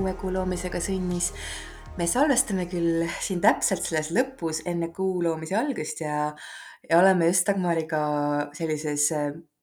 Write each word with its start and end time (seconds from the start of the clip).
uue 0.00 0.14
kuu 0.20 0.32
loomisega 0.32 0.80
sünnis. 0.80 1.32
me 1.96 2.06
salvestame 2.08 2.64
küll 2.70 3.02
siin 3.20 3.40
täpselt 3.44 3.84
selles 3.84 4.08
lõpus 4.16 4.62
enne 4.64 4.88
kuu 4.96 5.20
loomise 5.22 5.56
algust 5.58 6.00
ja, 6.00 6.30
ja 6.88 6.98
oleme 6.98 7.28
just 7.28 7.46
Dagmariga 7.46 8.04
sellises 8.56 9.10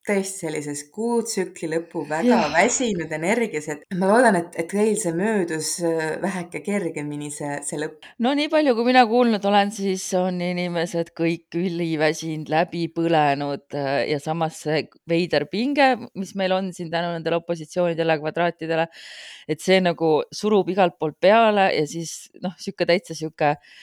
tõesti 0.09 0.45
sellises 0.45 0.83
kuutsükli 0.93 1.69
lõpu 1.73 2.03
väga 2.09 2.27
Jah. 2.27 2.47
väsinud 2.53 3.11
energias, 3.15 3.69
et 3.71 3.83
ma 3.99 4.09
loodan, 4.09 4.39
et, 4.39 4.55
et 4.59 4.69
teil 4.71 4.95
see 4.99 5.13
möödus 5.15 5.71
äh, 5.85 6.15
väheke 6.21 6.63
kergemini, 6.65 7.29
see, 7.33 7.59
see 7.65 7.79
lõpp. 7.81 8.07
no 8.25 8.33
nii 8.37 8.49
palju, 8.51 8.75
kui 8.77 8.87
mina 8.89 9.05
kuulnud 9.09 9.45
olen, 9.49 9.73
siis 9.75 10.05
on 10.19 10.41
inimesed 10.43 11.13
kõik 11.17 11.59
üliväsinud, 11.59 12.49
läbi 12.53 12.87
põlenud 12.95 13.77
äh, 13.77 13.91
ja 14.11 14.21
samas 14.23 14.63
see 14.65 14.85
veider 15.09 15.45
pinge, 15.51 15.91
mis 16.19 16.33
meil 16.39 16.55
on 16.57 16.73
siin 16.75 16.91
tänu 16.93 17.13
nendele 17.15 17.39
opositsioonidele, 17.41 18.19
kvadraatidele, 18.23 18.89
et 19.49 19.61
see 19.63 19.79
nagu 19.83 20.19
surub 20.35 20.69
igalt 20.73 20.97
poolt 20.99 21.19
peale 21.21 21.69
ja 21.75 21.85
siis 21.89 22.31
noh, 22.43 22.55
sihuke 22.59 22.87
täitsa 22.89 23.17
sihuke 23.17 23.55
äh, 23.55 23.79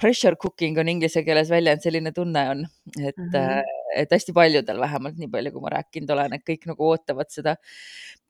pressure 0.00 0.38
cooking 0.40 0.78
on 0.80 0.88
inglise 0.88 1.20
keeles 1.24 1.50
väljend, 1.52 1.82
selline 1.84 2.14
tunne 2.16 2.44
on, 2.48 2.62
et 2.96 3.16
mm. 3.16 3.34
-hmm. 3.34 3.74
et 4.00 4.14
hästi 4.14 4.32
paljudel 4.32 4.80
vähemalt 4.80 5.18
nii 5.20 5.28
palju, 5.28 5.52
kui 5.52 5.64
ma 5.66 5.74
rääkinud 5.74 6.14
olen, 6.16 6.32
et 6.38 6.46
kõik 6.48 6.64
nagu 6.70 6.88
ootavad 6.88 7.28
seda 7.28 7.56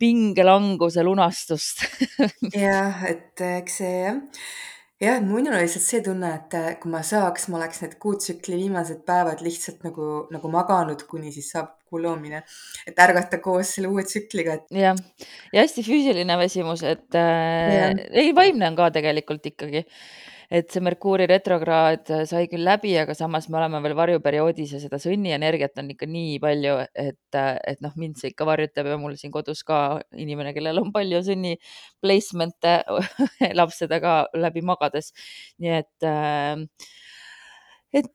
pingelanguse 0.01 1.05
lunastust 1.06 1.84
jah, 2.55 3.05
et 3.08 3.41
äh, 3.41 3.58
eks 3.61 3.78
see 3.83 3.97
jah, 4.01 4.20
jah, 5.01 5.19
et 5.19 5.27
minul 5.27 5.55
oli 5.55 5.67
lihtsalt 5.67 5.86
see 5.86 6.01
tunne, 6.05 6.31
et 6.39 6.56
äh, 6.56 6.70
kui 6.81 6.92
ma 6.92 7.03
saaks, 7.06 7.48
ma 7.53 7.61
oleks 7.61 7.83
need 7.84 7.98
kuutsükli 8.03 8.58
viimased 8.61 9.05
päevad 9.08 9.45
lihtsalt 9.45 9.84
nagu, 9.86 10.08
nagu 10.33 10.53
maganud, 10.53 11.05
kuni 11.11 11.33
siis 11.34 11.53
saab 11.55 11.77
kuu 11.91 12.03
loomine, 12.05 12.42
et 12.86 13.01
ärgata 13.03 13.41
koos 13.42 13.75
selle 13.77 13.91
uue 13.91 14.05
tsükliga, 14.06 14.58
et 14.58 14.83
jah, 14.83 14.98
ja 15.55 15.64
hästi 15.64 15.84
füüsiline 15.86 16.36
väsimus, 16.41 16.84
et 16.86 17.19
äh, 17.19 17.91
ei, 18.11 18.34
vaimne 18.36 18.70
on 18.70 18.78
ka 18.78 18.91
tegelikult 18.97 19.48
ikkagi, 19.53 19.84
et 20.51 20.70
see 20.73 20.83
Merkuuri 20.83 21.29
retrokraad 21.31 22.11
sai 22.29 22.47
küll 22.51 22.65
läbi, 22.67 22.97
aga 22.98 23.15
samas 23.15 23.47
me 23.48 23.61
oleme 23.61 23.81
veel 23.84 23.95
varjuperioodis 23.98 24.75
ja 24.75 24.81
seda 24.83 24.98
sõnnienergiat 25.03 25.79
on 25.83 25.92
ikka 25.95 26.09
nii 26.11 26.41
palju, 26.42 26.77
et, 26.98 27.39
et 27.39 27.84
noh, 27.84 27.95
mind 28.01 28.19
see 28.19 28.33
ikka 28.33 28.48
varjutab 28.48 28.91
ja 28.91 28.98
mul 29.01 29.15
siin 29.20 29.34
kodus 29.34 29.62
ka 29.67 30.01
inimene, 30.19 30.55
kellel 30.57 30.83
on 30.83 30.91
palju 30.95 31.23
sünni 31.27 31.55
placement'e 32.03 32.81
elab 33.53 33.70
seda 33.77 34.01
ka 34.03 34.17
läbi 34.34 34.65
magades. 34.67 35.12
nii 35.62 35.79
et 35.79 36.09
äh, 36.11 36.67
et, 37.94 38.06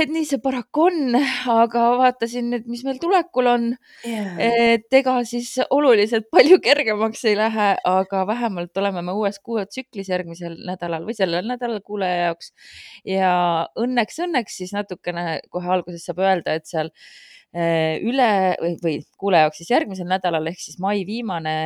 et 0.00 0.12
nii 0.12 0.24
see 0.28 0.40
paraku 0.42 0.86
on, 0.86 1.16
aga 1.52 1.82
vaatasin 2.00 2.48
nüüd, 2.52 2.68
mis 2.70 2.84
meil 2.86 3.00
tulekul 3.02 3.50
on 3.50 3.66
jah, 4.08 4.30
et 4.40 4.96
ega 4.98 5.18
siis 5.28 5.50
oluliselt 5.68 6.30
palju 6.32 6.58
kergemaks 6.64 7.24
ei 7.28 7.36
lähe, 7.38 7.68
aga 7.88 8.22
vähemalt 8.30 8.82
oleme 8.82 9.04
me 9.04 9.16
uues 9.18 9.38
kuuetsüklis 9.44 10.08
järgmisel 10.12 10.56
nädalal 10.68 11.04
või 11.08 11.16
sellel 11.18 11.48
nädalal 11.48 11.82
kuulaja 11.84 12.30
jaoks. 12.30 12.54
ja 13.08 13.34
õnneks, 13.84 14.22
õnneks 14.26 14.58
siis 14.62 14.72
natukene 14.76 15.42
kohe 15.52 15.76
alguses 15.76 16.08
saab 16.08 16.24
öelda, 16.24 16.56
et 16.56 16.70
seal 16.70 16.88
eh, 17.52 18.00
üle 18.00 18.32
või, 18.62 18.76
või 18.82 18.98
kuulaja 19.20 19.48
jaoks 19.48 19.60
siis 19.60 19.74
järgmisel 19.76 20.08
nädalal 20.08 20.48
ehk 20.48 20.60
siis 20.64 20.80
mai 20.80 21.02
viimane 21.08 21.56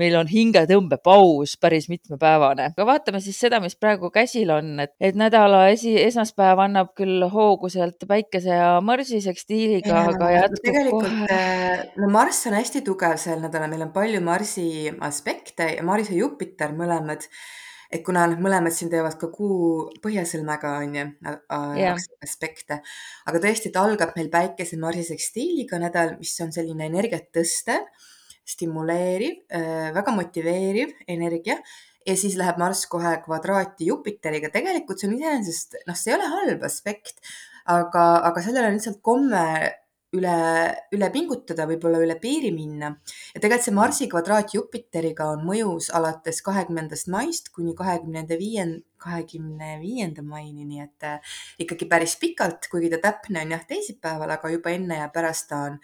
meil 0.00 0.16
on 0.18 0.28
hingetõmbepaus 0.30 1.56
päris 1.60 1.88
mitmepäevane, 1.90 2.70
aga 2.74 2.86
vaatame 2.88 3.20
siis 3.24 3.38
seda, 3.40 3.60
mis 3.64 3.76
praegu 3.80 4.10
käsil 4.14 4.52
on, 4.54 4.74
et, 4.84 4.92
et 5.00 5.18
nädala 5.18 5.66
esi, 5.72 5.94
esmaspäev 6.02 6.60
annab 6.66 6.92
küll 6.98 7.24
hoogu 7.32 7.70
sealt 7.72 8.04
päikese 8.08 8.56
ja 8.58 8.70
Marsi 8.84 9.22
sekstiiliga, 9.24 9.92
ja 9.92 10.14
aga 10.14 10.32
jätkub 10.34 10.64
tegelikult 10.68 11.10
kohe. 11.10 11.28
äh, 11.36 11.84
no 12.02 12.10
Marss 12.12 12.48
on 12.50 12.56
hästi 12.58 12.82
tugev 12.86 13.16
sel 13.20 13.40
nädalal, 13.44 13.70
meil 13.72 13.86
on 13.88 13.94
palju 13.94 14.22
Marsi 14.24 14.66
aspekte 15.08 15.70
ja 15.76 15.86
Mars 15.86 16.10
ja 16.12 16.18
Jupiter 16.20 16.74
mõlemad, 16.76 17.24
et 17.92 18.02
kuna 18.04 18.26
nad 18.28 18.42
mõlemad 18.42 18.74
siin 18.74 18.90
teevad 18.92 19.16
ka 19.20 19.30
kuu 19.32 19.86
põhjasõlmega 20.04 20.74
onju 20.82 21.06
jah, 21.78 22.02
aspekte, 22.24 22.82
aga 23.30 23.40
tõesti, 23.40 23.70
et 23.70 23.80
algab 23.80 24.12
meil 24.18 24.28
päikese 24.32 24.76
Marsi 24.82 25.06
sekstiiliga 25.08 25.80
nädal, 25.80 26.18
mis 26.20 26.34
on 26.44 26.52
selline 26.52 26.90
energiat 26.90 27.30
tõstev, 27.34 27.88
stimuleeriv, 28.46 29.42
väga 29.96 30.12
motiveeriv 30.14 30.92
energia 31.10 31.56
ja 32.06 32.14
siis 32.18 32.36
läheb 32.38 32.60
Marss 32.60 32.86
kohe 32.90 33.16
kvadraati 33.24 33.88
Jupiteriga. 33.90 34.50
tegelikult 34.54 35.00
see 35.00 35.10
on 35.10 35.16
iseenesest, 35.18 35.80
noh, 35.88 35.98
see 35.98 36.12
ei 36.12 36.18
ole 36.18 36.30
halb 36.30 36.62
aspekt, 36.68 37.18
aga, 37.66 38.06
aga 38.30 38.44
sellel 38.44 38.68
on 38.68 38.78
lihtsalt 38.78 39.02
komme 39.02 39.42
üle, 40.14 40.36
üle 40.94 41.08
pingutada, 41.14 41.66
võib-olla 41.66 42.00
üle 42.04 42.16
piiri 42.22 42.52
minna. 42.54 42.92
ja 43.34 43.40
tegelikult 43.40 43.66
see 43.66 43.74
Marsi 43.74 44.08
kvadraat 44.10 44.54
Jupiteriga 44.54 45.30
on 45.34 45.42
mõjus 45.46 45.88
alates 45.94 46.42
kahekümnendast 46.46 47.10
maist 47.10 47.50
kuni 47.54 47.74
kahekümnenda 47.74 48.38
viienda, 48.38 48.84
kahekümne 49.02 49.76
viienda 49.80 50.22
maini, 50.24 50.64
nii 50.64 50.80
et 50.80 51.06
äh, 51.06 51.34
ikkagi 51.62 51.88
päris 51.90 52.16
pikalt, 52.20 52.68
kuigi 52.72 52.88
ta 52.94 53.00
täpne 53.02 53.42
on 53.44 53.52
jah 53.52 53.66
teisipäeval, 53.68 54.30
aga 54.38 54.50
juba 54.54 54.72
enne 54.72 55.00
ja 55.02 55.10
pärast 55.12 55.50
ta 55.50 55.60
on 55.68 55.76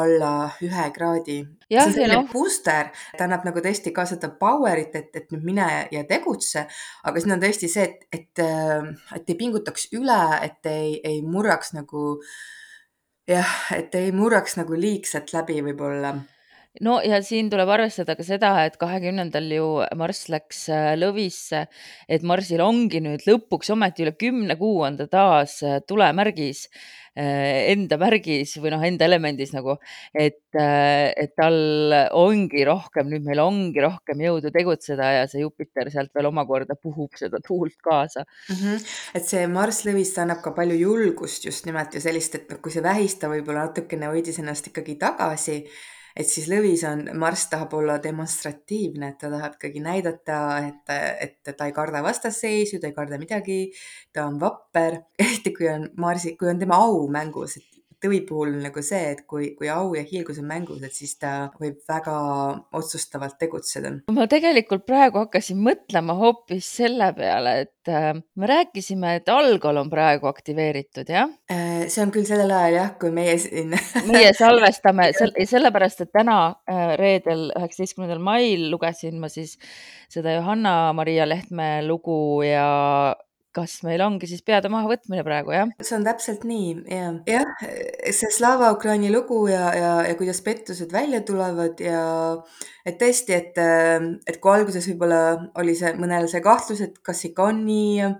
alla 0.00 0.32
ühe 0.64 0.88
kraadi. 0.96 1.38
see 1.68 1.82
on 1.84 1.94
selline 1.94 2.18
noh, 2.18 2.28
booster, 2.32 2.90
ta 3.16 3.28
annab 3.28 3.46
nagu 3.46 3.62
tõesti 3.62 3.94
ka 3.94 4.06
seda 4.08 4.32
power'it, 4.40 4.98
et, 4.98 5.14
et 5.14 5.32
nüüd 5.34 5.46
mine 5.46 5.70
ja 5.94 6.04
tegutse, 6.08 6.66
aga 7.04 7.22
siin 7.22 7.36
on 7.36 7.44
tõesti 7.44 7.70
see, 7.70 7.86
et, 7.86 8.06
et, 8.12 8.44
äh, 8.44 8.92
et 9.14 9.34
ei 9.34 9.38
pingutaks 9.38 9.90
üle, 9.96 10.22
et 10.42 10.72
ei, 10.72 10.96
ei 11.04 11.22
murraks 11.22 11.74
nagu 11.76 12.16
jah, 13.28 13.52
et 13.76 13.94
ei 13.98 14.12
murraks 14.14 14.56
nagu 14.60 14.78
liigselt 14.78 15.32
läbi 15.34 15.60
võib-olla. 15.66 16.14
No 16.84 16.98
ja 17.04 17.20
siin 17.24 17.48
tuleb 17.52 17.70
arvestada 17.76 18.16
ka 18.18 18.26
seda, 18.26 18.52
et 18.66 18.76
kahekümnendal 18.80 19.48
ju 19.56 19.70
Marss 19.98 20.28
läks 20.32 20.66
äh, 20.72 20.92
Lõvisse, 20.98 21.66
et 22.08 22.26
Marsil 22.26 22.62
ongi 22.64 23.00
nüüd 23.04 23.26
lõpuks 23.28 23.72
ometi 23.74 24.06
üle 24.06 24.16
kümne 24.18 24.58
kuu 24.60 24.82
on 24.86 24.98
ta 25.00 25.08
taas 25.10 25.60
äh, 25.64 25.80
tulemärgis, 25.86 26.66
enda 27.16 27.96
märgis 27.96 28.50
või 28.60 28.74
noh, 28.74 28.82
enda 28.84 29.06
elemendis 29.06 29.54
nagu, 29.54 29.78
et, 30.12 30.42
äh, 30.52 31.14
et 31.16 31.32
tal 31.38 31.56
ongi 32.12 32.66
rohkem, 32.68 33.08
nüüd 33.08 33.24
meil 33.24 33.40
ongi 33.40 33.80
rohkem 33.80 34.20
jõudu 34.20 34.52
tegutseda 34.52 35.08
ja 35.14 35.24
see 35.30 35.40
Jupiter 35.40 35.88
sealt 35.92 36.12
veel 36.12 36.28
omakorda 36.28 36.76
puhub 36.76 37.16
seda 37.16 37.40
tuult 37.46 37.78
kaasa. 37.80 38.26
Mm 38.50 38.60
-hmm. 38.60 38.86
et 39.16 39.24
see 39.24 39.46
Marss 39.48 39.86
Lõvisse 39.88 40.20
annab 40.20 40.42
ka 40.44 40.52
palju 40.52 40.76
julgust 40.76 41.48
just 41.48 41.64
nimelt 41.64 41.94
ja 41.94 42.04
sellist, 42.04 42.34
et 42.34 42.60
kui 42.60 42.72
see 42.72 42.84
vähista 42.84 43.32
võib-olla 43.32 43.64
natukene 43.70 44.12
hoidis 44.12 44.38
ennast 44.38 44.68
ikkagi 44.68 44.98
tagasi, 45.00 45.64
et 46.16 46.28
siis 46.28 46.48
Lõvis 46.48 46.82
on, 46.88 47.04
Marss 47.20 47.50
tahab 47.52 47.74
olla 47.76 47.98
demonstratiivne, 48.02 49.12
et 49.12 49.18
ta 49.20 49.30
tahab 49.32 49.58
ikkagi 49.58 49.82
näidata, 49.84 50.40
et, 50.64 50.94
et 51.26 51.52
ta 51.56 51.68
ei 51.68 51.74
karda 51.76 52.02
vastasseisu, 52.04 52.80
ta 52.80 52.88
ei 52.88 52.96
karda 52.96 53.20
midagi, 53.20 53.60
ta 54.12 54.26
on 54.30 54.40
vapper, 54.40 55.00
eriti 55.22 55.52
kui 55.56 55.68
on 55.72 55.90
Marsi, 56.00 56.36
kui 56.40 56.50
on 56.52 56.62
tema 56.62 56.80
au 56.86 57.04
mängus, 57.12 57.58
et 57.60 57.75
Tõvi 58.02 58.20
puhul 58.28 58.58
nagu 58.60 58.82
see, 58.84 59.12
et 59.14 59.22
kui, 59.28 59.54
kui 59.56 59.70
au 59.72 59.94
ja 59.96 60.02
hiilgus 60.04 60.40
on 60.42 60.48
mängus, 60.50 60.82
et 60.84 60.92
siis 60.92 61.14
ta 61.16 61.48
võib 61.56 61.78
väga 61.88 62.16
otsustavalt 62.76 63.38
tegutseda. 63.40 63.92
ma 64.12 64.26
tegelikult 64.28 64.84
praegu 64.86 65.22
hakkasin 65.22 65.60
mõtlema 65.64 66.16
hoopis 66.18 66.68
selle 66.80 67.08
peale, 67.16 67.54
et 67.64 67.92
äh, 67.92 68.12
me 68.36 68.50
rääkisime, 68.50 69.16
et 69.20 69.32
algol 69.32 69.80
on 69.80 69.90
praegu 69.92 70.28
aktiveeritud, 70.28 71.08
jah? 71.08 71.32
Äh, 71.52 71.86
see 71.88 72.04
on 72.04 72.12
küll 72.12 72.28
sellel 72.28 72.52
ajal 72.52 72.78
jah, 72.80 72.94
kui 73.00 73.14
meie 73.16 73.38
siin 73.40 73.72
meie 74.12 74.32
salvestame 74.36 75.10
sel-, 75.16 75.36
sellepärast, 75.48 76.04
et 76.04 76.12
täna 76.12 76.40
äh, 76.68 76.96
reedel, 77.00 77.48
üheksateistkümnendal 77.56 78.20
mail 78.20 78.68
lugesin 78.72 79.16
ma 79.22 79.32
siis 79.32 79.56
seda 80.12 80.36
Johanna-Maria 80.36 81.24
Lehtme 81.28 81.80
lugu 81.86 82.42
ja 82.46 82.66
kas 83.56 83.78
meil 83.86 84.02
ongi 84.04 84.28
siis 84.30 84.42
peade 84.46 84.70
mahavõtmine 84.72 85.24
praegu, 85.26 85.54
jah? 85.56 85.70
see 85.80 85.96
on 85.98 86.06
täpselt 86.06 86.44
nii 86.48 86.72
ja, 86.92 87.12
jah, 87.30 87.52
see 88.12 88.32
Slava 88.34 88.72
Ukraini 88.74 89.12
lugu 89.14 89.46
ja, 89.50 89.68
ja, 89.76 89.92
ja 90.08 90.16
kuidas 90.18 90.42
pettused 90.44 90.92
välja 90.92 91.22
tulevad 91.26 91.80
ja 91.82 92.02
et 92.86 92.98
tõesti, 93.00 93.36
et, 93.36 93.60
et 94.28 94.40
kui 94.42 94.52
alguses 94.52 94.86
võib-olla 94.92 95.22
oli 95.60 95.76
see 95.78 95.94
mõnel 95.98 96.28
see 96.30 96.44
kahtlus, 96.44 96.82
et 96.84 97.00
kas 97.06 97.24
ikka 97.28 97.50
on 97.50 97.64
nii, 97.66 98.10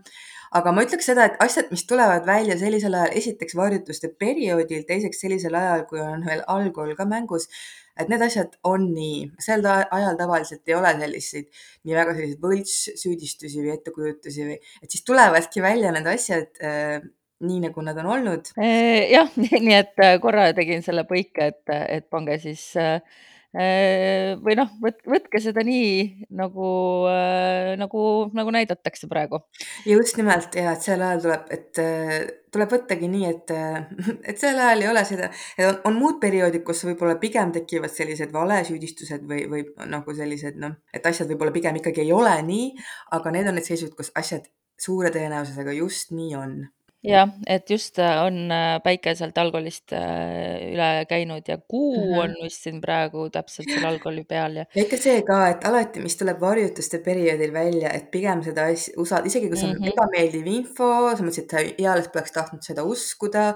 aga 0.57 0.73
ma 0.75 0.85
ütleks 0.87 1.09
seda, 1.11 1.29
et 1.29 1.41
asjad, 1.43 1.71
mis 1.75 1.85
tulevad 1.89 2.27
välja 2.29 2.57
sellisel 2.61 2.97
ajal, 2.97 3.17
esiteks 3.21 3.57
varjutuste 3.59 4.13
perioodil, 4.19 4.87
teiseks 4.89 5.21
sellisel 5.23 5.57
ajal, 5.59 5.85
kui 5.91 6.03
on 6.03 6.25
veel 6.27 6.43
algkool 6.53 6.95
ka 6.99 7.09
mängus, 7.09 7.49
et 7.97 8.11
need 8.13 8.25
asjad 8.27 8.57
on 8.69 8.89
nii, 8.95 9.21
sel 9.43 9.65
ajal 9.67 10.19
tavaliselt 10.19 10.69
ei 10.69 10.79
ole 10.79 10.95
selliseid 11.01 11.47
nii 11.85 11.99
väga 11.99 12.17
selliseid 12.17 12.43
võltssüüdistusi 12.47 13.63
või 13.63 13.77
ettekujutusi 13.77 14.49
või, 14.49 14.59
et 14.83 14.91
siis 14.91 15.07
tulevadki 15.07 15.65
välja 15.65 15.93
need 15.97 16.11
asjad 16.13 16.61
äh, 16.65 16.99
nii, 17.47 17.63
nagu 17.69 17.85
nad 17.85 17.99
on 18.03 18.13
olnud. 18.17 18.53
jah, 18.57 19.33
nii 19.45 19.79
et 19.79 20.05
äh, 20.05 20.19
korra 20.23 20.51
tegin 20.57 20.85
selle 20.87 21.07
põike, 21.09 21.53
et, 21.53 21.75
et 21.99 22.11
pange 22.13 22.39
siis 22.43 22.69
äh, 22.81 23.01
Äh, 23.01 23.36
või 23.57 24.57
noh, 24.59 24.73
võt 24.83 24.99
võtke 25.09 25.41
seda 25.41 25.63
nii 25.65 26.27
nagu, 26.37 26.71
nagu, 27.81 28.03
nagu 28.37 28.53
näidatakse 28.53 29.09
praegu. 29.09 29.41
just 29.89 30.19
nimelt 30.21 30.55
ja 30.59 30.75
et 30.77 30.85
sel 30.85 31.01
ajal 31.01 31.23
tuleb, 31.25 31.47
et 31.57 31.81
tuleb 32.53 32.73
võttagi 32.73 33.09
nii, 33.13 33.31
et, 33.31 33.55
et 34.31 34.37
sel 34.41 34.61
ajal 34.61 34.85
ei 34.85 34.91
ole 34.91 35.05
seda, 35.09 35.31
on, 35.69 35.81
on 35.91 35.99
muud 36.01 36.21
perioodid, 36.23 36.65
kus 36.67 36.85
võib-olla 36.89 37.17
pigem 37.23 37.53
tekivad 37.55 37.93
sellised 37.93 38.33
valesüüdistused 38.35 39.27
või, 39.29 39.47
või 39.51 39.65
nagu 39.89 40.17
sellised 40.17 40.61
noh, 40.61 40.77
et 40.93 41.09
asjad 41.09 41.31
võib-olla 41.33 41.55
pigem 41.57 41.81
ikkagi 41.81 42.05
ei 42.05 42.15
ole 42.17 42.37
nii, 42.47 42.71
aga 43.17 43.35
need 43.35 43.53
on 43.53 43.61
need 43.61 43.69
seisud, 43.69 43.95
kus 43.97 44.13
asjad 44.19 44.49
suure 44.81 45.13
tõenäosusega 45.13 45.73
just 45.77 46.13
nii 46.13 46.35
on 46.37 46.59
jah, 47.05 47.31
et 47.47 47.71
just 47.71 47.99
äh, 47.99 48.19
on 48.25 48.51
äh, 48.51 48.79
päike 48.85 49.13
sealt 49.19 49.37
algolist 49.39 49.93
äh, 49.95 50.73
üle 50.73 50.89
käinud 51.09 51.49
ja 51.49 51.59
kuu 51.59 51.95
-hmm. 51.97 52.19
on 52.23 52.35
vist 52.43 52.65
siin 52.65 52.81
praegu 52.81 53.29
täpselt 53.31 53.69
seal 53.71 53.85
algoli 53.85 54.25
peal 54.25 54.57
ja. 54.57 54.65
ja 54.75 54.83
ikka 54.83 54.97
see 55.01 55.23
ka, 55.23 55.39
et 55.53 55.65
alati, 55.69 56.01
mis 56.01 56.17
tuleb 56.17 56.41
varjutuste 56.41 56.99
perioodil 57.05 57.53
välja, 57.53 57.93
et 57.93 58.11
pigem 58.11 58.43
seda 58.43 58.67
asja 58.73 58.95
usaldada, 58.97 59.27
isegi 59.27 59.49
kui 59.49 59.61
see 59.61 59.71
on 59.71 59.77
-hmm. 59.77 59.93
ebameeldiv 59.93 60.47
info, 60.47 60.91
sa 61.17 61.23
mõtlesid, 61.23 61.45
et 61.45 61.51
sa 61.51 61.65
eales 61.89 62.09
poleks 62.09 62.33
tahtnud 62.33 62.63
seda 62.63 62.85
uskuda, 62.85 63.47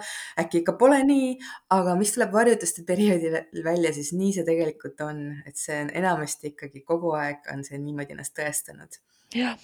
äkki 0.41 0.63
ikka 0.63 0.73
pole 0.73 1.03
nii, 1.05 1.37
aga 1.71 1.97
mis 1.97 2.15
tuleb 2.15 2.33
varjutuste 2.33 2.85
perioodil 2.87 3.41
välja, 3.71 3.93
siis 3.93 4.13
nii 4.13 4.33
see 4.33 4.45
tegelikult 4.45 5.01
on, 5.01 5.23
et 5.47 5.57
see 5.57 5.81
on 5.81 5.91
enamasti 6.03 6.55
ikkagi 6.55 6.85
kogu 6.85 7.15
aeg 7.17 7.55
on 7.55 7.65
see 7.65 7.79
niimoodi 7.79 8.13
ennast 8.13 8.37
tõestanud 8.39 9.01
jah, 9.35 9.57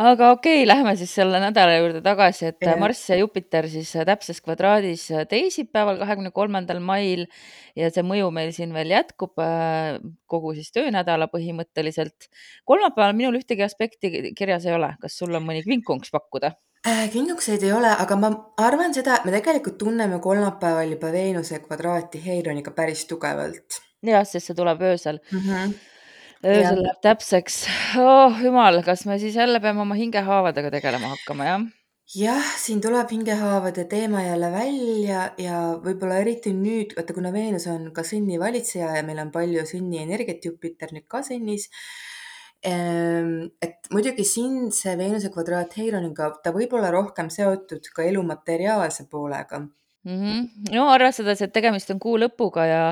aga 0.00 0.30
okei, 0.34 0.62
lähme 0.68 0.94
siis 0.96 1.12
selle 1.18 1.40
nädala 1.42 1.76
juurde 1.76 2.00
tagasi, 2.04 2.50
et. 2.52 2.68
Marss 2.80 3.10
ja 3.10 3.18
Jupiter 3.20 3.68
siis 3.68 3.92
täpses 4.08 4.40
kvadraadis 4.44 5.06
teisipäeval, 5.30 6.00
kahekümne 6.00 6.32
kolmandal 6.36 6.80
mail 6.84 7.26
ja 7.78 7.90
see 7.92 8.04
mõju 8.06 8.30
meil 8.34 8.54
siin 8.56 8.72
veel 8.76 8.94
jätkub 8.94 9.36
kogu 10.30 10.54
siis 10.56 10.72
töönädala 10.76 11.28
põhimõtteliselt. 11.32 12.30
kolmapäeval 12.64 13.14
minul 13.16 13.40
ühtegi 13.42 13.66
aspekti 13.66 14.32
kirjas 14.36 14.66
ei 14.66 14.74
ole, 14.78 14.94
kas 15.02 15.18
sul 15.20 15.36
on 15.36 15.46
mõni 15.46 15.64
kvinkunks 15.66 16.12
pakkuda? 16.14 16.54
Äh, 16.88 17.10
kingukseid 17.12 17.60
ei 17.66 17.74
ole, 17.76 17.90
aga 17.92 18.16
ma 18.16 18.30
arvan 18.56 18.94
seda, 18.96 19.18
et 19.18 19.26
me 19.28 19.34
tegelikult 19.34 19.76
tunneme 19.82 20.16
kolmapäeval 20.24 20.94
juba 20.94 21.10
Veenuse 21.12 21.58
kvadraati 21.60 22.22
Heironiga 22.24 22.72
päris 22.72 23.04
tugevalt. 23.04 23.82
jah, 24.00 24.24
sest 24.24 24.48
see 24.48 24.56
tuleb 24.56 24.80
öösel 24.80 25.20
mm. 25.20 25.40
-hmm 25.44 25.78
öösel 26.44 26.80
läheb 26.82 27.02
täpseks. 27.04 27.64
oh 28.00 28.40
jumal, 28.44 28.82
kas 28.86 29.04
me 29.06 29.18
siis 29.18 29.36
jälle 29.36 29.60
peame 29.60 29.82
oma 29.84 29.98
hingehaavadega 29.98 30.70
tegelema 30.76 31.12
hakkama, 31.14 31.48
jah? 31.48 31.66
jah, 32.16 32.52
siin 32.58 32.80
tuleb 32.82 33.10
hingehaavade 33.12 33.84
teema 33.90 34.22
jälle 34.24 34.52
välja 34.52 35.24
ja 35.38 35.58
võib-olla 35.84 36.20
eriti 36.24 36.52
nüüd, 36.56 36.94
vaata 36.96 37.14
kuna 37.16 37.32
Veenus 37.32 37.68
on 37.70 37.90
ka 37.94 38.04
sõnni 38.06 38.40
valitseja 38.40 38.96
ja 38.96 39.02
meil 39.06 39.20
on 39.22 39.32
palju 39.34 39.66
sõnni 39.68 40.02
energiat, 40.02 40.44
Jupiter 40.44 40.94
nüüd 40.96 41.06
ka 41.10 41.22
sõnnis. 41.26 41.68
Ehm, 42.66 43.52
et 43.62 43.86
muidugi 43.92 44.24
siin 44.28 44.72
see 44.74 44.96
Veenuse 44.98 45.30
kvadraat 45.32 45.76
Heironiga, 45.78 46.32
ta 46.44 46.52
võib 46.52 46.74
olla 46.76 46.90
rohkem 46.92 47.30
seotud 47.32 47.86
ka 47.94 48.04
elu 48.04 48.24
materiaalse 48.26 49.06
poolega 49.08 49.62
mm. 50.04 50.18
-hmm. 50.18 50.74
no 50.74 50.88
arvestades, 50.90 51.42
et 51.42 51.52
tegemist 51.52 51.90
on 51.90 52.00
kuu 52.02 52.18
lõpuga 52.18 52.66
ja 52.68 52.82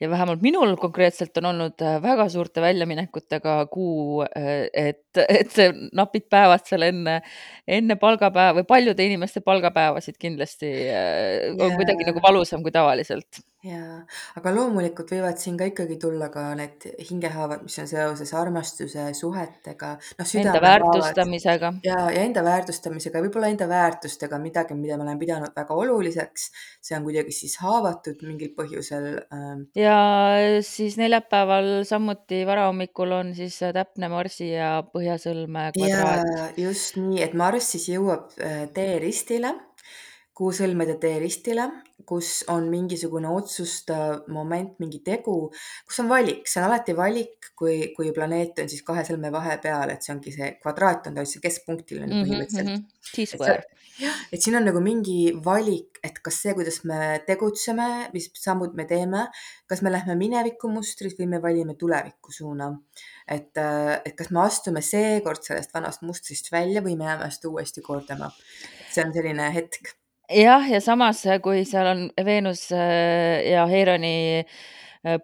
ja 0.00 0.10
vähemalt 0.10 0.42
minul 0.44 0.76
konkreetselt 0.80 1.36
on 1.40 1.50
olnud 1.52 1.82
äh, 1.82 1.98
väga 2.02 2.28
suurte 2.32 2.62
väljaminekutega 2.64 3.56
kuu, 3.72 4.22
äh, 4.26 4.66
et, 4.72 5.04
et 5.40 5.52
see 5.52 5.72
napid 5.96 6.28
päevad 6.32 6.66
seal 6.68 6.86
enne, 6.88 7.20
enne 7.66 7.98
palgapäeva 8.00 8.60
või 8.60 8.68
paljude 8.68 9.06
inimeste 9.06 9.42
palgapäevasid 9.46 10.20
kindlasti 10.20 10.72
yeah. 10.72 11.04
Äh, 11.06 11.60
on 11.60 11.76
kuidagi 11.78 12.06
nagu 12.08 12.22
valusam 12.24 12.64
kui 12.64 12.74
tavaliselt 12.74 13.44
jaa, 13.66 13.98
aga 14.38 14.52
loomulikult 14.54 15.10
võivad 15.14 15.40
siin 15.40 15.56
ka 15.58 15.66
ikkagi 15.70 15.96
tulla 16.00 16.28
ka 16.32 16.44
need 16.58 16.86
hingehaavad, 17.08 17.64
mis 17.66 17.78
on 17.82 17.88
seoses 17.90 18.32
armastuse, 18.36 19.06
suhetega, 19.16 19.92
noh, 20.20 20.32
enda 20.42 20.62
väärtustamisega. 20.62 21.72
ja, 21.86 21.98
ja 22.14 22.24
enda 22.26 22.44
väärtustamisega, 22.46 23.22
võib-olla 23.24 23.50
enda 23.52 23.68
väärtustega 23.70 24.38
midagi, 24.42 24.76
mida 24.78 24.98
ma 24.98 25.06
olen 25.08 25.20
pidanud 25.22 25.56
väga 25.56 25.78
oluliseks. 25.82 26.50
see 26.86 26.96
on 26.98 27.06
kuidagi 27.06 27.34
siis 27.34 27.56
haavatud 27.62 28.22
mingil 28.26 28.52
põhjusel. 28.56 29.08
Ähm. 29.34 29.66
Ja 29.86 29.98
siis 30.66 30.98
neljapäeval 31.00 31.70
samuti 31.88 32.42
varahommikul 32.48 33.14
on 33.16 33.32
siis 33.38 33.60
täpne 33.74 34.10
Marsi 34.12 34.50
ja 34.52 34.82
Põhjasõlme 34.92 35.70
kvadraat. 35.76 36.58
just 36.60 36.98
nii, 37.00 37.22
et 37.26 37.38
Marss 37.38 37.76
siis 37.76 37.88
jõuab 37.94 38.34
äh, 38.42 38.66
teeristile 38.74 39.54
kuu 40.36 40.52
sõlmede 40.52 40.98
teeristile, 41.00 41.64
kus 42.06 42.42
on 42.52 42.66
mingisugune 42.68 43.28
otsustav 43.32 44.26
moment, 44.32 44.74
mingi 44.82 45.00
tegu, 45.04 45.36
kus 45.88 46.00
on 46.02 46.10
valik, 46.10 46.44
see 46.50 46.60
on 46.60 46.68
alati 46.68 46.92
valik, 46.96 47.48
kui, 47.56 47.78
kui 47.96 48.12
planeet 48.16 48.60
on 48.60 48.68
siis 48.68 48.84
kahe 48.86 49.04
sõlme 49.08 49.30
vahepeal, 49.32 49.94
et 49.94 50.04
see 50.04 50.12
ongi 50.12 50.34
see 50.34 50.50
kvadraat 50.60 51.08
on 51.08 51.16
ta 51.16 51.24
siis 51.24 51.40
keskpunktil 51.44 52.02
on 52.02 52.12
ju 52.12 52.18
Mhm, 52.18 52.26
põhimõtteliselt 52.26 52.72
mhm. 52.74 52.84
T-square. 53.14 53.64
Et 54.02 54.42
siin 54.42 54.56
on 54.58 54.66
nagu 54.68 54.80
mingi 54.82 55.32
valik, 55.44 56.00
et 56.04 56.18
kas 56.24 56.40
see, 56.44 56.54
kuidas 56.56 56.82
me 56.88 57.18
tegutseme, 57.26 57.88
mis 58.14 58.28
sammud 58.36 58.76
me 58.78 58.86
teeme, 58.88 59.26
kas 59.70 59.82
me 59.82 59.92
lähme 59.92 60.16
mineviku 60.18 60.70
mustris 60.72 61.16
või 61.18 61.30
me 61.34 61.42
valime 61.42 61.76
tuleviku 61.80 62.32
suuna. 62.32 62.72
et, 63.26 63.52
et 64.04 64.14
kas 64.16 64.30
me 64.30 64.42
astume 64.44 64.82
seekord 64.82 65.42
sellest 65.42 65.74
vanast 65.74 66.02
mustrist 66.06 66.52
välja 66.52 66.82
või 66.82 66.96
me 66.96 67.08
jääme 67.08 67.30
seda 67.30 67.52
uuesti 67.52 67.82
kordama. 67.82 68.30
see 68.92 69.04
on 69.04 69.12
selline 69.12 69.50
hetk 69.54 69.94
jah, 70.30 70.64
ja 70.70 70.80
samas, 70.80 71.24
kui 71.42 71.64
seal 71.64 71.86
on 71.92 72.08
Veenus 72.24 72.68
äh, 72.72 73.46
ja 73.50 73.66
Heironi 73.70 74.16
äh, 74.40 74.56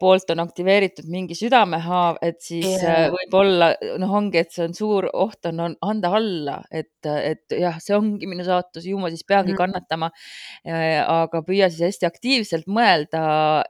poolt 0.01 0.31
on 0.35 0.43
aktiveeritud 0.45 1.09
mingi 1.11 1.37
südamehaav, 1.39 2.21
et 2.23 2.41
siis 2.45 2.69
yeah. 2.69 3.09
võib-olla 3.13 3.73
noh, 4.01 4.15
ongi, 4.21 4.43
et 4.43 4.53
see 4.55 4.67
on 4.67 4.77
suur 4.77 5.09
oht 5.13 5.51
on, 5.51 5.61
on 5.69 5.77
anda 5.87 6.13
alla, 6.19 6.59
et, 6.71 6.93
et 7.07 7.57
jah, 7.57 7.79
see 7.83 7.97
ongi 7.97 8.29
minu 8.31 8.45
saatus, 8.47 8.87
ju 8.89 9.01
ma 9.01 9.11
siis 9.13 9.25
peangi 9.27 9.53
mm 9.53 9.61
kannatama. 9.63 10.09
aga 10.65 11.43
püüa 11.47 11.69
siis 11.71 11.83
hästi 11.87 12.07
aktiivselt 12.09 12.69
mõelda, 12.71 13.23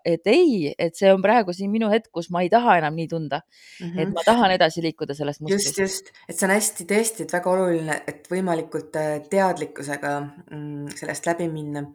et 0.08 0.26
ei, 0.30 0.72
et 0.78 0.96
see 0.98 1.10
on 1.12 1.22
praegu 1.24 1.54
siin 1.56 1.70
minu 1.72 1.90
hetk, 1.92 2.10
kus 2.14 2.30
ma 2.32 2.42
ei 2.44 2.50
taha 2.52 2.78
enam 2.80 2.96
nii 2.96 3.08
tunda 3.10 3.40
mm. 3.42 3.86
-hmm. 3.86 4.00
et 4.02 4.12
ma 4.14 4.24
tahan 4.26 4.54
edasi 4.56 4.82
liikuda 4.84 5.14
sellest 5.14 5.42
mustrist. 5.44 5.78
just, 5.78 5.78
just, 5.78 6.12
et 6.28 6.36
see 6.36 6.48
on 6.48 6.54
hästi 6.54 6.86
tõesti, 6.92 7.26
et 7.26 7.34
väga 7.36 7.50
oluline, 7.52 7.98
et 8.08 8.28
võimalikult 8.32 8.96
äh, 9.00 9.14
teadlikkusega 9.30 10.12
mm, 10.20 10.94
sellest 10.98 11.26
läbi 11.30 11.48
minna. 11.52 11.86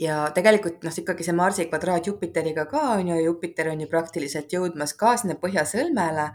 Ja 0.00 0.18
tegelikult 0.34 0.84
noh, 0.84 0.94
ikkagi 1.02 1.24
see 1.26 1.36
Marsi 1.36 1.66
kvadraat 1.70 2.06
Jupiteriga 2.08 2.66
ka 2.70 2.82
on 2.96 3.12
ju, 3.12 3.18
Jupiter 3.26 3.72
on 3.72 3.80
ju 3.80 3.88
praktiliselt 3.90 4.52
jõudmas 4.52 4.94
ka 4.98 5.16
sinna 5.16 5.36
põhjasõlmele. 5.40 6.30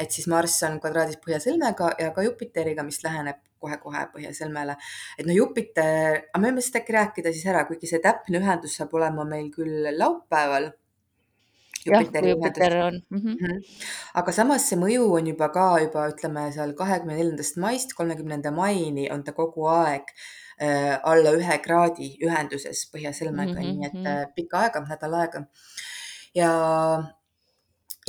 et 0.00 0.10
siis 0.10 0.26
Marss 0.32 0.62
on 0.64 0.78
kvadraadis 0.80 1.18
põhjasõlmega 1.20 1.94
ja 2.00 2.10
ka 2.16 2.22
Jupiteriga, 2.24 2.82
mis 2.82 3.02
läheneb 3.04 3.40
kohe-kohe 3.60 4.06
põhjasõlmele. 4.14 4.76
et 5.18 5.26
no 5.26 5.32
Jupiter, 5.32 6.22
aga 6.32 6.42
me 6.42 6.50
võime 6.50 6.64
seda 6.64 6.80
äkki 6.80 6.96
rääkida 6.96 7.32
siis 7.32 7.46
ära, 7.46 7.64
kuigi 7.68 7.86
see 7.86 8.00
täpne 8.04 8.40
ühendus 8.40 8.76
saab 8.76 8.94
olema 8.94 9.24
meil 9.24 9.50
küll 9.52 9.90
laupäeval 9.96 10.70
jah, 11.86 12.04
kui 12.12 12.28
Jupiter 12.30 12.76
on 12.84 13.00
mm. 13.10 13.20
-hmm. 13.20 13.62
aga 14.14 14.32
samas 14.32 14.68
see 14.68 14.78
mõju 14.80 15.08
on 15.20 15.32
juba 15.32 15.48
ka 15.54 15.70
juba 15.86 16.08
ütleme 16.12 16.50
seal 16.52 16.74
kahekümne 16.76 17.16
neljandast 17.16 17.56
maist 17.56 17.96
kolmekümnenda 17.96 18.50
maini 18.50 19.10
on 19.10 19.24
ta 19.24 19.32
kogu 19.32 19.68
aeg 19.68 20.14
Äh, 20.60 20.98
alla 21.08 21.30
ühe 21.32 21.54
kraadi 21.64 22.10
ühenduses 22.20 22.82
Põhja-Sõlmega 22.92 23.54
mm, 23.54 23.62
-hmm. 23.62 23.78
nii 23.78 23.86
et 23.86 23.94
mhm. 23.96 24.08
äh, 24.10 24.26
pikka 24.36 24.58
aega, 24.66 24.82
nädal 24.84 25.14
aega. 25.16 25.40
ja, 26.36 26.50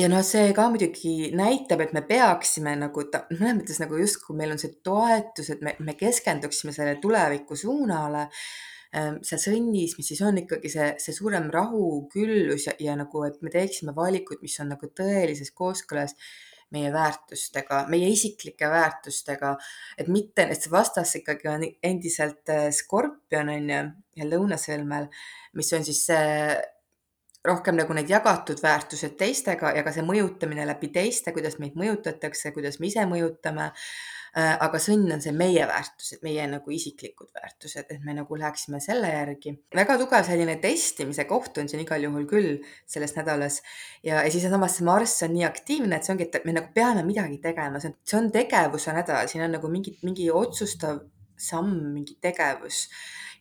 ja 0.01 0.09
noh, 0.11 0.23
see 0.27 0.49
ka 0.57 0.65
muidugi 0.73 1.29
näitab, 1.31 1.85
et 1.85 1.93
me 1.95 2.01
peaksime 2.09 2.73
nagu 2.81 3.05
ta, 3.13 3.21
mõnes 3.31 3.61
mõttes 3.61 3.79
nagu 3.79 3.95
justkui 4.01 4.35
meil 4.35 4.51
on 4.51 4.59
see 4.59 4.73
toetus, 4.83 5.53
et 5.55 5.63
me, 5.63 5.77
me 5.79 5.95
keskenduksime 5.95 6.75
selle 6.75 6.97
tuleviku 6.99 7.55
suunale 7.55 8.25
seal 8.91 9.39
sõnnis, 9.39 9.95
mis 9.97 10.09
siis 10.11 10.21
on 10.25 10.41
ikkagi 10.41 10.69
see, 10.71 10.87
see 10.99 11.15
suurem 11.15 11.47
rahu, 11.53 12.07
küllus 12.11 12.67
ja, 12.67 12.75
ja 12.79 12.95
nagu, 12.99 13.23
et 13.27 13.37
me 13.45 13.51
teeksime 13.53 13.95
valikuid, 13.95 14.41
mis 14.43 14.57
on 14.59 14.73
nagu 14.73 14.89
tõelises 14.97 15.53
kooskõlas 15.55 16.17
meie 16.71 16.91
väärtustega, 16.93 17.85
meie 17.91 18.09
isiklike 18.11 18.67
väärtustega, 18.71 19.55
et 19.99 20.11
mitte, 20.11 20.45
et 20.47 20.59
see 20.59 20.71
vastas 20.71 21.15
ikkagi 21.19 21.49
on 21.51 21.65
endiselt 21.83 22.51
äh, 22.51 22.69
skorpion 22.75 23.51
on 23.51 23.73
ju 23.73 23.81
ja 24.19 24.27
lõunasõlmel, 24.27 25.09
mis 25.59 25.73
on 25.75 25.87
siis 25.87 26.05
see 26.07 26.55
rohkem 27.47 27.75
nagu 27.79 27.95
need 27.97 28.11
jagatud 28.11 28.59
väärtused 28.63 29.15
teistega 29.19 29.71
ja 29.75 29.83
ka 29.83 29.93
see 29.95 30.05
mõjutamine 30.05 30.67
läbi 30.67 30.91
teiste, 30.93 31.33
kuidas 31.35 31.57
meid 31.59 31.79
mõjutatakse, 31.79 32.53
kuidas 32.55 32.79
me 32.79 32.91
ise 32.91 33.07
mõjutame. 33.09 33.71
Äh, 33.71 34.20
aga 34.33 34.79
sõnn 34.79 35.11
on 35.11 35.19
see 35.23 35.33
meie 35.35 35.65
väärtused, 35.67 36.21
meie 36.23 36.45
nagu 36.47 36.71
isiklikud 36.71 37.27
väärtused, 37.35 37.89
et 37.91 38.03
me 38.05 38.13
nagu 38.15 38.37
läheksime 38.39 38.79
selle 38.79 39.09
järgi. 39.11 39.57
väga 39.75 39.97
tugev 39.99 40.23
selline 40.23 40.55
testimise 40.63 41.25
koht 41.27 41.57
on 41.59 41.67
siin 41.67 41.83
igal 41.83 42.03
juhul 42.05 42.27
küll 42.29 42.51
selles 42.87 43.15
nädalas 43.17 43.59
ja, 44.03 44.21
ja 44.23 44.31
siis 44.31 44.47
samas 44.47 44.77
see 44.77 44.85
Marss 44.87 45.23
on 45.27 45.33
nii 45.35 45.43
aktiivne, 45.47 45.97
et 45.97 46.07
see 46.07 46.13
ongi, 46.15 46.29
et 46.31 46.45
me 46.47 46.55
nagu 46.55 46.71
peame 46.73 47.03
midagi 47.03 47.41
tegema, 47.43 47.81
see 47.83 47.91
on, 47.91 47.97
see 48.07 48.19
on 48.21 48.29
tegevuse 48.31 48.95
nädal, 48.95 49.27
siin 49.27 49.43
on 49.43 49.51
nagu 49.57 49.71
mingi, 49.73 49.97
mingi 50.07 50.29
otsustav 50.31 51.03
samm, 51.35 51.91
mingi 51.91 52.15
tegevus 52.23 52.85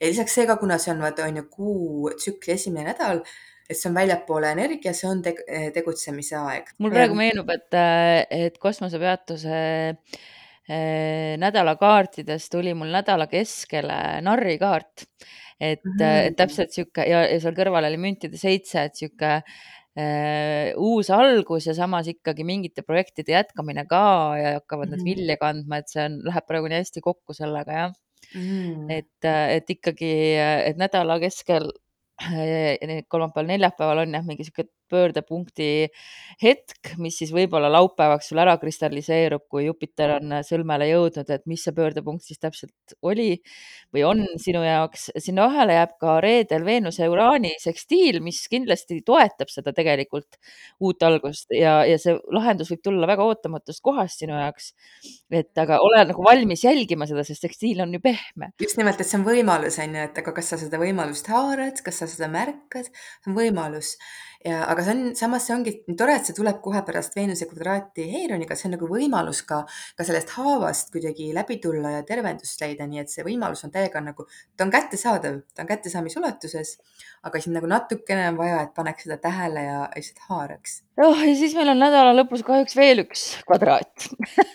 ja 0.00 0.11
lisaks 0.11 0.35
see 0.35 0.49
ka, 0.50 0.59
kuna 0.59 0.80
see 0.82 0.90
on 0.97 1.04
vaata 1.04 1.28
on 1.28 1.38
ju 1.38 1.47
kuu 1.54 2.11
tsükli 2.16 2.56
esimene 2.56 2.90
nädal 2.90 3.23
et 3.70 3.78
see 3.78 3.87
on 3.92 3.94
väljapoole 3.94 4.50
energia, 4.50 4.90
see 4.97 5.06
on 5.06 5.23
teg 5.23 5.38
tegutsemise 5.76 6.35
aeg. 6.40 6.75
mul 6.82 6.90
praegu 6.90 7.14
meenub, 7.14 7.54
et, 7.54 7.78
et 8.35 8.59
kosmosepeatuse 8.59 9.54
eh, 9.54 10.30
nädalakaartides 10.69 12.45
tuli 12.52 12.75
mul 12.79 12.93
nädala 12.95 13.26
keskele 13.26 14.21
narrikaart. 14.23 15.07
et 15.61 15.85
mm, 15.85 15.93
-hmm. 15.93 16.29
et 16.29 16.37
täpselt 16.37 16.71
sihuke 16.73 17.05
ja, 17.05 17.25
ja 17.29 17.40
seal 17.40 17.52
kõrval 17.52 17.85
oli 17.85 17.99
müntide 18.00 18.38
seitse, 18.40 18.85
et 18.85 18.95
sihuke 18.97 19.33
äh, 19.37 20.73
uus 20.76 21.11
algus 21.11 21.67
ja 21.67 21.75
samas 21.75 22.09
ikkagi 22.09 22.45
mingite 22.45 22.83
projektide 22.83 23.33
jätkamine 23.33 23.85
ka 23.87 24.37
ja 24.38 24.52
hakkavad 24.61 24.88
mm 24.88 24.95
-hmm. 24.95 25.05
need 25.05 25.19
vilja 25.19 25.37
kandma, 25.37 25.79
et 25.79 25.88
see 25.88 26.05
on, 26.05 26.21
läheb 26.25 26.47
praegu 26.47 26.71
nii 26.71 26.81
hästi 26.81 27.00
kokku 27.00 27.35
sellega 27.35 27.73
jah 27.73 27.93
mm.. 28.35 28.90
et, 28.90 29.29
et 29.57 29.71
ikkagi, 29.71 30.12
et 30.38 30.76
nädala 30.81 31.19
keskel 31.21 31.71
kolmapäeval, 33.09 33.49
neljapäeval 33.49 34.05
on 34.05 34.14
jah, 34.14 34.25
mingi 34.26 34.45
sihuke 34.45 34.69
pöördepunkti 34.90 35.70
hetk, 36.42 36.94
mis 36.99 37.18
siis 37.20 37.32
võib-olla 37.35 37.70
laupäevaks 37.73 38.30
sul 38.30 38.40
ära 38.42 38.56
kristalliseerub, 38.61 39.47
kui 39.50 39.66
Jupiter 39.66 40.16
on 40.18 40.40
sõlmele 40.47 40.90
jõudnud, 40.90 41.30
et 41.30 41.47
mis 41.50 41.64
see 41.64 41.76
pöördepunkt 41.76 42.26
siis 42.26 42.40
täpselt 42.42 42.97
oli 43.06 43.30
või 43.94 44.04
on 44.06 44.25
sinu 44.40 44.62
jaoks. 44.64 45.11
sinna 45.18 45.49
vahele 45.49 45.76
jääb 45.78 45.97
ka 46.00 46.16
reedel 46.25 46.64
Veenuse 46.66 47.09
Uraani 47.11 47.54
sekstiil, 47.62 48.20
mis 48.25 48.42
kindlasti 48.50 49.00
toetab 49.06 49.52
seda 49.52 49.75
tegelikult 49.76 50.38
uut 50.80 51.02
algust 51.06 51.52
ja, 51.54 51.80
ja 51.88 51.99
see 52.00 52.16
lahendus 52.35 52.70
võib 52.73 52.82
tulla 52.85 53.09
väga 53.11 53.26
ootamatust 53.26 53.82
kohast 53.85 54.23
sinu 54.23 54.37
jaoks. 54.38 54.73
et 55.30 55.59
aga 55.59 55.80
ole 55.85 56.04
nagu 56.11 56.25
valmis 56.25 56.64
jälgima 56.64 57.06
seda, 57.09 57.25
sest 57.26 57.47
sekstiil 57.47 57.80
on 57.85 57.94
ju 57.94 58.00
pehme. 58.04 58.52
just 58.61 58.78
nimelt, 58.80 59.00
et 59.00 59.09
see 59.09 59.18
on 59.20 59.26
võimalus, 59.26 59.78
on 59.82 59.97
ju, 59.97 60.09
et 60.11 60.23
aga 60.23 60.35
kas 60.37 60.52
sa 60.52 60.61
seda 60.61 60.80
võimalust 60.80 61.30
haarad, 61.30 61.82
kas 61.85 62.02
sa 62.02 62.11
seda 62.11 62.30
märkad, 62.32 62.90
see 62.90 63.32
on 63.32 63.38
võimalus 63.38 63.97
ja 64.44 64.62
aga 64.73 64.85
see 64.85 64.94
on, 64.94 65.02
samas 65.18 65.47
see 65.47 65.54
ongi 65.54 65.75
tore, 65.99 66.14
et 66.16 66.28
see 66.28 66.37
tuleb 66.37 66.61
kohe 66.64 66.80
pärast 66.87 67.16
Veenuse 67.16 67.49
kvadraati 67.50 68.06
Heironiga, 68.09 68.56
see 68.56 68.70
on 68.70 68.76
nagu 68.78 68.88
võimalus 68.88 69.42
ka, 69.49 69.62
ka 69.99 70.06
sellest 70.06 70.32
haavast 70.38 70.92
kuidagi 70.94 71.30
läbi 71.37 71.59
tulla 71.62 71.99
ja 71.99 72.04
tervendust 72.09 72.62
leida, 72.64 72.88
nii 72.88 73.04
et 73.04 73.12
see 73.12 73.26
võimalus 73.26 73.66
on 73.68 73.75
täiega 73.75 74.00
nagu, 74.04 74.25
ta 74.56 74.64
on 74.64 74.73
kättesaadav, 74.73 75.42
ta 75.54 75.66
on 75.66 75.70
kättesaamise 75.70 76.23
aga 77.20 77.40
siin 77.40 77.52
nagu 77.52 77.68
natukene 77.68 78.30
on 78.30 78.38
vaja, 78.38 78.62
et 78.64 78.70
paneks 78.73 79.04
seda 79.04 79.18
tähele 79.20 79.61
ja 79.66 79.80
lihtsalt 79.92 80.23
haaraks. 80.30 80.78
oh, 81.04 81.20
ja 81.20 81.35
siis 81.37 81.52
meil 81.56 81.68
on 81.68 81.80
nädala 81.82 82.14
lõpus 82.16 82.40
kahjuks 82.47 82.76
veel 82.78 83.02
üks 83.02 83.25
kvadraat 83.44 84.06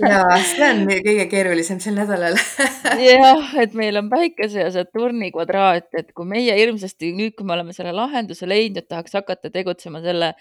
ja 0.01 0.23
see 0.41 0.71
on 0.71 0.81
kõige 0.89 1.27
keerulisem 1.29 1.77
sel 1.83 1.93
nädalal 1.99 2.39
jah, 3.05 3.53
et 3.61 3.77
meil 3.77 4.01
on 4.01 4.09
Päikese 4.09 4.65
ja 4.65 4.73
Saturni 4.73 5.29
kvadraat, 5.35 5.91
et 5.93 6.09
kui 6.17 6.25
meie 6.29 6.57
hirmsasti 6.57 7.13
nüüd, 7.13 7.35
kui 7.37 7.45
me 7.45 7.53
oleme 7.53 7.75
selle 7.77 7.93
lahenduse 7.93 8.49
leidnud, 8.49 8.89
tahaks 8.89 9.13
hakata 9.19 9.53
tegutsema 9.53 9.74
selle, 9.81 10.31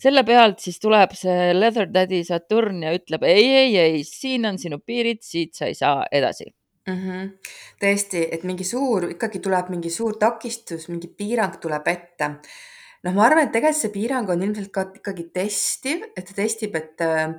selle 0.00 0.24
pealt, 0.24 0.60
siis 0.60 0.80
tuleb 0.82 1.14
see 1.16 1.52
Leather 1.54 1.88
Daddy 1.92 2.24
Saturn 2.24 2.82
ja 2.82 2.92
ütleb 2.96 3.24
ei, 3.28 3.48
ei, 3.62 3.78
ei, 3.78 4.04
siin 4.04 4.46
on 4.50 4.58
sinu 4.58 4.80
piirid, 4.84 5.22
siit 5.24 5.54
sa 5.54 5.70
ei 5.70 5.78
saa 5.78 6.04
edasi 6.12 6.50
mm. 6.86 6.94
-hmm. 6.94 7.28
tõesti, 7.80 8.24
et 8.30 8.44
mingi 8.44 8.64
suur, 8.64 9.10
ikkagi 9.14 9.40
tuleb 9.44 9.70
mingi 9.72 9.90
suur 9.90 10.16
takistus, 10.20 10.88
mingi 10.88 11.08
piirang 11.08 11.58
tuleb 11.60 11.88
ette. 11.88 12.30
noh, 13.04 13.12
ma 13.12 13.26
arvan, 13.26 13.44
et 13.44 13.52
tegelikult 13.52 13.80
see 13.80 13.92
piirang 13.92 14.30
on 14.32 14.42
ilmselt 14.42 14.72
ka 14.72 14.88
ikkagi 14.94 15.28
testiv, 15.32 16.04
et 16.16 16.24
ta 16.24 16.36
testib, 16.36 16.76
et 16.76 17.00
äh, 17.04 17.34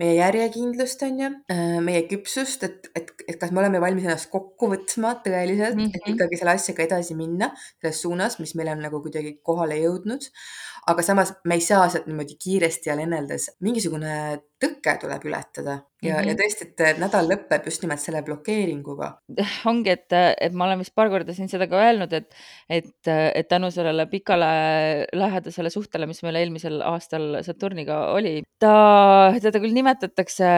meie 0.00 0.16
järjekindlust 0.16 1.02
on 1.06 1.20
ju, 1.20 1.30
äh, 1.52 1.78
meie 1.84 2.02
küpsust, 2.08 2.64
et, 2.66 2.90
et, 2.96 3.12
et 3.28 3.38
kas 3.40 3.52
me 3.52 3.62
oleme 3.62 3.82
valmis 3.82 4.06
ennast 4.08 4.30
kokku 4.32 4.70
võtma 4.72 5.14
tõeliselt 5.24 5.76
mm, 5.76 5.86
-hmm. 5.86 5.96
et 5.96 6.06
mhm. 6.06 6.16
ikkagi 6.16 6.40
selle 6.40 6.56
asjaga 6.56 6.86
edasi 6.86 7.16
minna 7.18 7.50
selles 7.60 8.02
suunas, 8.04 8.38
mis 8.40 8.54
meil 8.58 8.72
on 8.72 8.84
nagu 8.86 9.02
kuidagi 9.04 9.36
kohale 9.46 9.78
jõudnud. 9.82 10.30
aga 10.90 11.02
samas 11.04 11.34
me 11.44 11.58
ei 11.60 11.64
saa 11.64 11.88
sealt 11.88 12.06
niimoodi 12.08 12.38
kiiresti 12.40 12.88
ja 12.90 12.96
lenneldes, 12.96 13.50
mingisugune 13.60 14.40
tõke 14.60 14.92
tuleb 15.00 15.24
ületada 15.24 15.78
ja 16.02 16.14
mm, 16.14 16.20
-hmm. 16.20 16.28
ja 16.28 16.34
tõesti, 16.36 16.66
et 16.84 16.98
nädal 17.00 17.28
lõpeb 17.28 17.66
just 17.68 17.82
nimelt 17.82 18.00
selle 18.00 18.22
blokeeringuga. 18.24 19.08
ongi, 19.70 19.90
et, 19.90 20.12
et 20.12 20.52
ma 20.52 20.66
olen 20.66 20.80
vist 20.82 20.94
paar 20.94 21.10
korda 21.12 21.34
siin 21.36 21.48
seda 21.48 21.66
ka 21.68 21.80
öelnud, 21.80 22.12
et, 22.12 22.36
et, 22.68 23.08
et 23.08 23.48
tänu 23.48 23.70
sellele 23.70 24.06
pikale 24.10 24.50
lähedasele 25.12 25.70
suhtele, 25.70 26.06
mis 26.10 26.22
meil 26.22 26.40
eelmisel 26.42 26.80
aastal 26.82 27.42
Saturniga 27.46 28.00
oli, 28.14 28.42
ta, 28.60 29.32
teda 29.40 29.60
küll 29.60 29.76
nimetatakse 29.76 30.52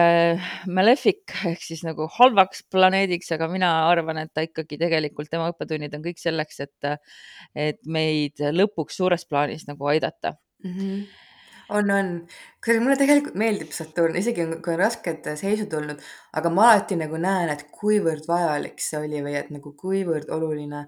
malefic 0.67 1.35
ehk 1.51 1.63
siis 1.63 1.83
nagu 1.87 2.07
halvaks 2.19 2.63
planeediks, 2.71 3.31
aga 3.35 3.47
mina 3.51 3.73
arvan, 3.89 4.23
et 4.23 4.33
ta 4.33 4.43
ikkagi 4.43 4.79
tegelikult, 4.79 5.31
tema 5.31 5.51
õppetunnid 5.51 5.95
on 5.95 6.03
kõik 6.03 6.19
selleks, 6.19 6.63
et, 6.67 6.95
et 7.55 7.83
meid 7.87 8.39
lõpuks 8.51 8.99
suures 8.99 9.27
plaanis 9.27 9.67
nagu 9.67 9.91
aidata 9.91 10.35
mm. 10.63 10.71
-hmm 10.71 11.22
on, 11.69 11.91
on. 11.91 12.13
kusjuures 12.63 12.83
mulle 12.83 12.99
tegelikult 12.99 13.39
meeldib 13.39 13.73
Saturn, 13.75 14.15
isegi 14.19 14.45
kui 14.63 14.75
on 14.75 14.79
rasked 14.81 15.27
seisud 15.39 15.73
olnud, 15.77 15.99
aga 16.39 16.53
ma 16.53 16.69
alati 16.71 16.97
nagu 16.99 17.19
näen, 17.19 17.51
et 17.53 17.67
kuivõrd 17.73 18.27
vajalik 18.29 18.79
see 18.83 19.01
oli 19.01 19.19
või 19.25 19.35
et 19.39 19.51
nagu 19.53 19.73
kuivõrd 19.79 20.31
oluline. 20.33 20.87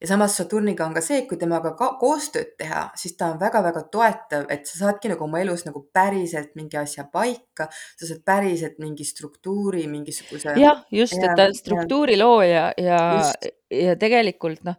ja 0.00 0.08
samas 0.10 0.36
Saturniga 0.36 0.84
on 0.84 0.94
ka 0.94 1.00
see, 1.00 1.22
et 1.22 1.28
kui 1.28 1.38
temaga 1.40 1.72
ka 1.78 1.94
koostööd 2.00 2.52
teha, 2.60 2.90
siis 3.00 3.16
ta 3.16 3.30
on 3.32 3.40
väga-väga 3.40 3.82
toetav, 3.92 4.44
et 4.52 4.66
sa 4.68 4.84
saadki 4.84 5.08
nagu 5.08 5.24
oma 5.24 5.40
elus 5.40 5.64
nagu 5.64 5.86
päriselt 5.92 6.52
mingi 6.54 6.76
asja 6.76 7.06
paika, 7.12 7.68
sa 7.72 8.06
saad 8.06 8.24
päriselt 8.24 8.78
mingi 8.78 9.04
struktuuri, 9.08 9.86
mingisuguse. 9.88 10.56
jah, 10.60 10.84
just, 10.92 11.16
et 11.16 11.36
ta 11.36 11.48
on 11.48 11.54
struktuuri 11.56 12.18
looja 12.20 12.72
ja, 12.76 13.04
ja, 13.22 13.52
ja 13.72 13.96
tegelikult 13.96 14.64
noh 14.68 14.76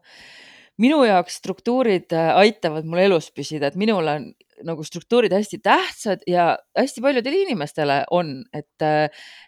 minu 0.82 1.02
jaoks 1.08 1.40
struktuurid 1.42 2.14
aitavad 2.14 2.86
mul 2.86 3.02
elus 3.08 3.32
püsida, 3.34 3.72
et 3.72 3.80
minul 3.80 4.08
on 4.12 4.30
nagu 4.66 4.84
struktuurid 4.86 5.34
hästi 5.34 5.60
tähtsad 5.64 6.24
ja 6.28 6.50
hästi 6.78 7.02
paljudele 7.04 7.44
inimestele 7.46 8.00
on, 8.16 8.40
et, 8.56 8.86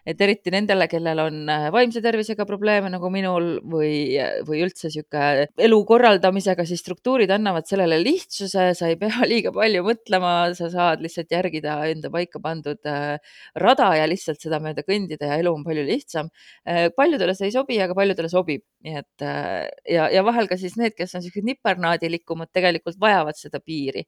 et 0.06 0.20
eriti 0.20 0.52
nendele, 0.54 0.86
kellel 0.90 1.22
on 1.24 1.40
vaimse 1.74 2.02
tervisega 2.04 2.46
probleeme 2.46 2.90
nagu 2.92 3.10
minul 3.12 3.56
või, 3.66 4.18
või 4.46 4.62
üldse 4.66 4.90
sihuke 4.92 5.48
elu 5.58 5.80
korraldamisega, 5.88 6.66
siis 6.68 6.82
struktuurid 6.84 7.30
annavad 7.34 7.66
sellele 7.68 7.98
lihtsuse, 8.02 8.70
sa 8.76 8.90
ei 8.90 8.98
pea 9.00 9.26
liiga 9.32 9.52
palju 9.54 9.84
mõtlema, 9.86 10.32
sa 10.58 10.70
saad 10.72 11.02
lihtsalt 11.04 11.32
järgida 11.34 11.78
enda 11.90 12.10
paika 12.12 12.42
pandud 12.42 12.90
äh, 12.90 13.16
rada 13.58 13.90
ja 13.98 14.06
lihtsalt 14.10 14.42
seda 14.42 14.60
mööda 14.62 14.84
kõndida 14.86 15.32
ja 15.32 15.40
elu 15.42 15.54
on 15.54 15.64
palju 15.66 15.86
lihtsam. 15.86 16.30
Äh, 16.68 16.88
paljudele 16.96 17.34
see 17.38 17.50
ei 17.50 17.56
sobi, 17.56 17.80
aga 17.82 17.96
paljudele 17.98 18.30
sobib, 18.32 18.64
nii 18.86 19.00
et 19.02 19.26
äh, 19.26 19.66
ja, 19.96 20.08
ja 20.12 20.24
vahel 20.26 20.50
ka 20.50 20.58
siis 20.60 20.76
need, 20.80 20.96
kes 20.98 21.16
on 21.18 21.24
siuksed 21.24 21.46
nipernaadilikumad, 21.46 22.52
tegelikult 22.54 23.00
vajavad 23.00 23.38
seda 23.38 23.62
piiri 23.64 24.06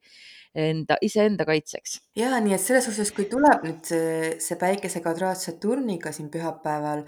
enda, 0.58 0.91
iseenda 1.00 1.46
kaitseks. 1.48 2.00
ja 2.16 2.40
nii, 2.40 2.56
et 2.56 2.64
selles 2.64 2.88
suhtes, 2.88 3.12
kui 3.16 3.28
tuleb 3.30 3.64
nüüd 3.66 3.86
see, 3.92 4.34
see 4.42 4.58
päikese 4.60 5.04
kvadraat 5.04 5.40
Saturniga 5.40 6.12
siin 6.12 6.30
pühapäeval, 6.32 7.06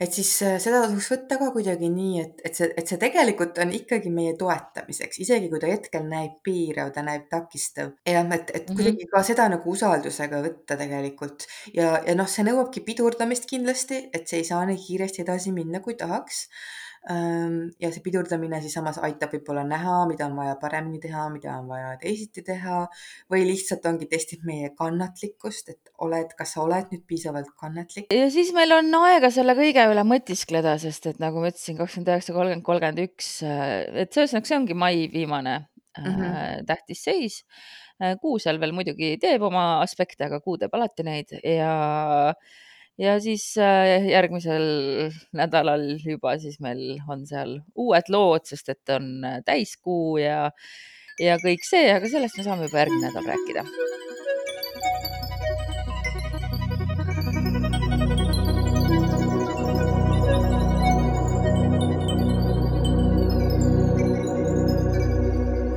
et 0.00 0.16
siis 0.16 0.30
äh, 0.46 0.56
seda 0.62 0.80
tasuks 0.84 1.10
võtta 1.12 1.36
ka 1.40 1.50
kuidagi 1.54 1.90
nii, 1.92 2.22
et, 2.22 2.42
et 2.48 2.56
see, 2.56 2.68
et 2.80 2.88
see 2.88 3.00
tegelikult 3.00 3.58
on 3.60 3.72
ikkagi 3.76 4.12
meie 4.14 4.32
toetamiseks, 4.40 5.20
isegi 5.26 5.50
kui 5.52 5.60
ta 5.60 5.68
hetkel 5.70 6.06
näib 6.08 6.38
piirav, 6.46 6.92
ta 6.94 7.04
näeb 7.06 7.28
takistav. 7.32 7.92
jah, 8.08 8.24
et, 8.24 8.50
et 8.50 8.54
mm 8.54 8.74
-hmm. 8.74 8.76
kuidagi 8.76 9.08
ka 9.12 9.22
seda 9.26 9.48
nagu 9.52 9.70
usaldusega 9.76 10.42
võtta 10.46 10.78
tegelikult 10.80 11.46
ja, 11.74 12.00
ja 12.06 12.16
noh, 12.16 12.28
see 12.28 12.46
nõuabki 12.48 12.84
pidurdamist 12.86 13.48
kindlasti, 13.50 14.08
et 14.12 14.28
see 14.28 14.40
ei 14.40 14.48
saa 14.52 14.64
nii 14.66 14.80
kiiresti 14.86 15.22
edasi 15.26 15.52
minna, 15.52 15.80
kui 15.84 15.94
tahaks 15.94 16.46
ja 17.08 17.88
see 17.88 18.02
pidurdamine 18.04 18.58
siis 18.60 18.74
samas 18.76 18.98
aitab 19.00 19.32
võib-olla 19.32 19.62
näha, 19.64 20.02
mida 20.10 20.26
on 20.28 20.34
vaja 20.36 20.56
paremini 20.60 21.00
teha, 21.00 21.22
mida 21.32 21.54
on 21.56 21.70
vaja 21.70 21.94
teisiti 22.02 22.44
teha 22.44 22.82
või 23.32 23.46
lihtsalt 23.48 23.86
ongi 23.88 24.08
testib 24.10 24.44
meie 24.44 24.68
kannatlikkust, 24.76 25.72
et 25.72 25.92
oled, 26.04 26.34
kas 26.36 26.54
sa 26.54 26.64
oled 26.66 26.92
nüüd 26.92 27.06
piisavalt 27.08 27.54
kannatlik. 27.56 28.12
ja 28.12 28.28
siis 28.32 28.52
meil 28.56 28.76
on 28.76 28.92
aega 29.00 29.32
selle 29.32 29.56
kõige 29.56 29.86
üle 29.88 30.04
mõtiskleda, 30.04 30.76
sest 30.82 31.08
et 31.08 31.22
nagu 31.24 31.40
ma 31.40 31.48
ütlesin, 31.48 31.80
kakskümmend 31.80 32.12
üheksa, 32.12 32.36
kolmkümmend, 32.36 32.66
kolmkümmend 32.68 33.04
üks, 33.08 33.32
et 34.04 34.20
ühesõnaga, 34.20 34.52
see 34.52 34.60
ongi 34.60 34.76
mai 34.76 35.08
viimane 35.12 35.56
mm 35.98 36.04
-hmm. 36.04 36.64
tähtis 36.66 37.04
seis. 37.04 37.44
kuu 38.20 38.38
seal 38.38 38.60
veel 38.60 38.72
muidugi 38.72 39.16
teeb 39.20 39.42
oma 39.42 39.80
aspekte, 39.80 40.24
aga 40.24 40.40
kuu 40.40 40.56
teeb 40.58 40.74
alati 40.76 41.04
neid 41.04 41.32
ja 41.44 42.34
ja 43.00 43.16
siis 43.20 43.44
äh, 43.58 44.10
järgmisel 44.10 45.10
nädalal 45.36 45.86
juba 46.04 46.36
siis 46.38 46.60
meil 46.60 47.00
on 47.08 47.24
seal 47.28 47.60
uued 47.74 48.12
lood, 48.12 48.44
sest 48.50 48.68
et 48.74 48.92
on 48.96 49.24
äh, 49.24 49.40
täiskuu 49.46 50.18
ja, 50.20 50.50
ja 51.20 51.38
kõik 51.40 51.64
see, 51.64 51.88
aga 51.94 52.10
sellest 52.12 52.36
me 52.38 52.46
saame 52.46 52.68
juba 52.68 52.84
järgmine 52.84 53.08
nädal 53.08 53.32
rääkida. 53.32 53.64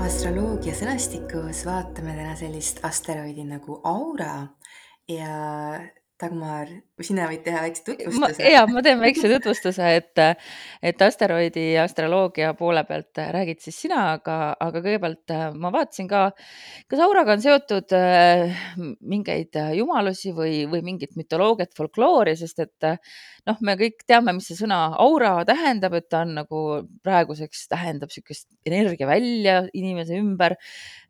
astroloogia 0.04 0.76
sõnastikus 0.78 1.64
vaatame 1.68 2.14
täna 2.16 2.36
sellist 2.40 2.84
asteroidi 2.86 3.44
nagu 3.48 3.80
Aura 3.88 4.46
ja 5.10 5.34
Dagmar, 6.24 6.70
sina 7.04 7.26
võid 7.28 7.42
teha 7.44 7.64
väikse 7.66 7.84
tutvustuse. 7.90 8.46
ja 8.54 8.64
ma 8.70 8.84
teen 8.86 9.02
väikse 9.02 9.28
tutvustuse, 9.32 9.90
et, 10.00 10.22
et 10.92 11.04
asteroidi 11.04 11.66
astroloogia 11.82 12.54
poole 12.60 12.86
pealt 12.88 13.20
räägid 13.36 13.60
siis 13.64 13.82
sina, 13.86 14.06
aga, 14.14 14.38
aga 14.64 14.84
kõigepealt 14.86 15.36
äh, 15.36 15.46
ma 15.60 15.74
vaatasin 15.74 16.08
ka, 16.12 16.24
kas 16.92 17.04
auraga 17.04 17.36
on 17.36 17.44
seotud 17.44 17.96
äh, 17.98 18.64
mingeid 19.02 19.60
jumalusi 19.76 20.32
või, 20.38 20.64
või 20.72 20.84
mingit 20.94 21.18
mütoloogiat, 21.20 21.76
folkloori, 21.78 22.38
sest 22.40 22.64
et 22.64 22.92
noh, 23.50 23.60
me 23.66 23.76
kõik 23.80 24.04
teame, 24.08 24.34
mis 24.38 24.48
see 24.50 24.58
sõna 24.58 24.78
aura 25.02 25.34
tähendab, 25.48 25.96
et 25.98 26.08
ta 26.12 26.22
on 26.24 26.34
nagu 26.38 26.62
praeguseks 27.06 27.66
tähendab 27.72 28.12
niisugust 28.12 28.48
energiavälja 28.68 29.58
inimese 29.76 30.20
ümber. 30.20 30.56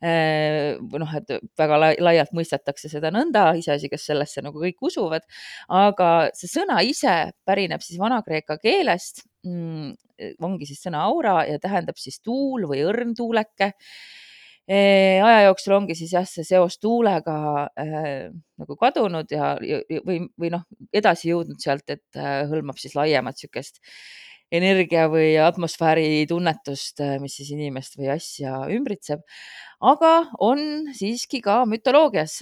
noh, 0.02 1.14
et 1.20 1.36
väga 1.60 1.80
laialt 2.02 2.34
mõistetakse 2.36 2.90
seda 2.92 3.12
nõnda, 3.14 3.52
iseasi, 3.60 3.92
kas 3.92 4.08
sellesse 4.10 4.44
nagu 4.46 4.60
kõik 4.60 4.82
usuvad, 4.90 5.28
aga 5.70 6.10
see 6.38 6.50
sõna 6.52 6.82
ise 6.86 7.34
pärineb 7.46 7.86
siis 7.86 8.02
vana-kreeka 8.02 8.58
keelest 8.64 9.24
mm,. 9.48 9.94
ongi 10.44 10.68
siis 10.70 10.84
sõna 10.86 11.06
aura 11.08 11.42
ja 11.50 11.60
tähendab 11.62 11.98
siis 12.00 12.20
tuul 12.24 12.68
või 12.70 12.84
õrn 12.86 13.16
tuuleke 13.18 13.74
aja 14.68 15.44
jooksul 15.50 15.76
ongi 15.76 15.96
siis 15.98 16.14
jah, 16.16 16.28
see 16.28 16.46
seos 16.48 16.78
tuulega 16.80 17.68
äh, 17.80 18.32
nagu 18.60 18.78
kadunud 18.80 19.32
ja, 19.32 19.54
või, 20.08 20.22
või 20.40 20.52
noh, 20.54 20.64
edasi 20.96 21.34
jõudnud 21.34 21.60
sealt, 21.60 21.88
et 21.92 22.20
äh, 22.20 22.46
hõlmab 22.48 22.80
siis 22.80 22.96
laiemat 22.96 23.36
niisugust 23.36 23.82
energia 24.54 25.08
või 25.10 25.34
atmosfääri 25.42 26.28
tunnetust, 26.30 27.02
mis 27.24 27.40
siis 27.40 27.50
inimest 27.56 27.98
või 27.98 28.12
asja 28.14 28.68
ümbritseb. 28.70 29.24
aga 29.82 30.12
on 30.46 30.94
siiski 30.94 31.42
ka 31.42 31.64
mütoloogias 31.66 32.38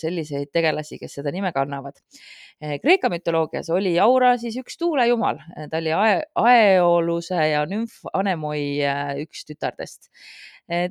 selliseid 0.00 0.50
tegelasi, 0.52 0.98
kes 0.98 1.14
seda 1.20 1.30
nime 1.30 1.52
kannavad. 1.54 2.00
Kreeka 2.82 3.08
mütoloogias 3.14 3.70
oli 3.70 3.94
Aura 4.02 4.34
siis 4.42 4.58
üks 4.58 4.74
tuulejumal, 4.78 5.38
ta 5.70 5.78
oli 5.78 5.94
Aeoluse 5.94 7.46
ja 7.52 7.62
nümf 7.70 8.00
Anemoi 8.12 8.82
üks 9.22 9.46
tütardest 9.46 10.10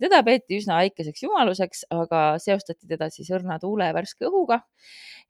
teda 0.01 0.21
peeti 0.25 0.59
üsna 0.61 0.77
väikeseks 0.81 1.23
jumaluseks, 1.25 1.85
aga 1.95 2.21
seostati 2.43 2.89
teda 2.89 3.07
siis 3.13 3.31
õrna 3.33 3.57
tuule 3.61 3.87
ja 3.89 3.95
värske 3.95 4.27
õhuga 4.27 4.61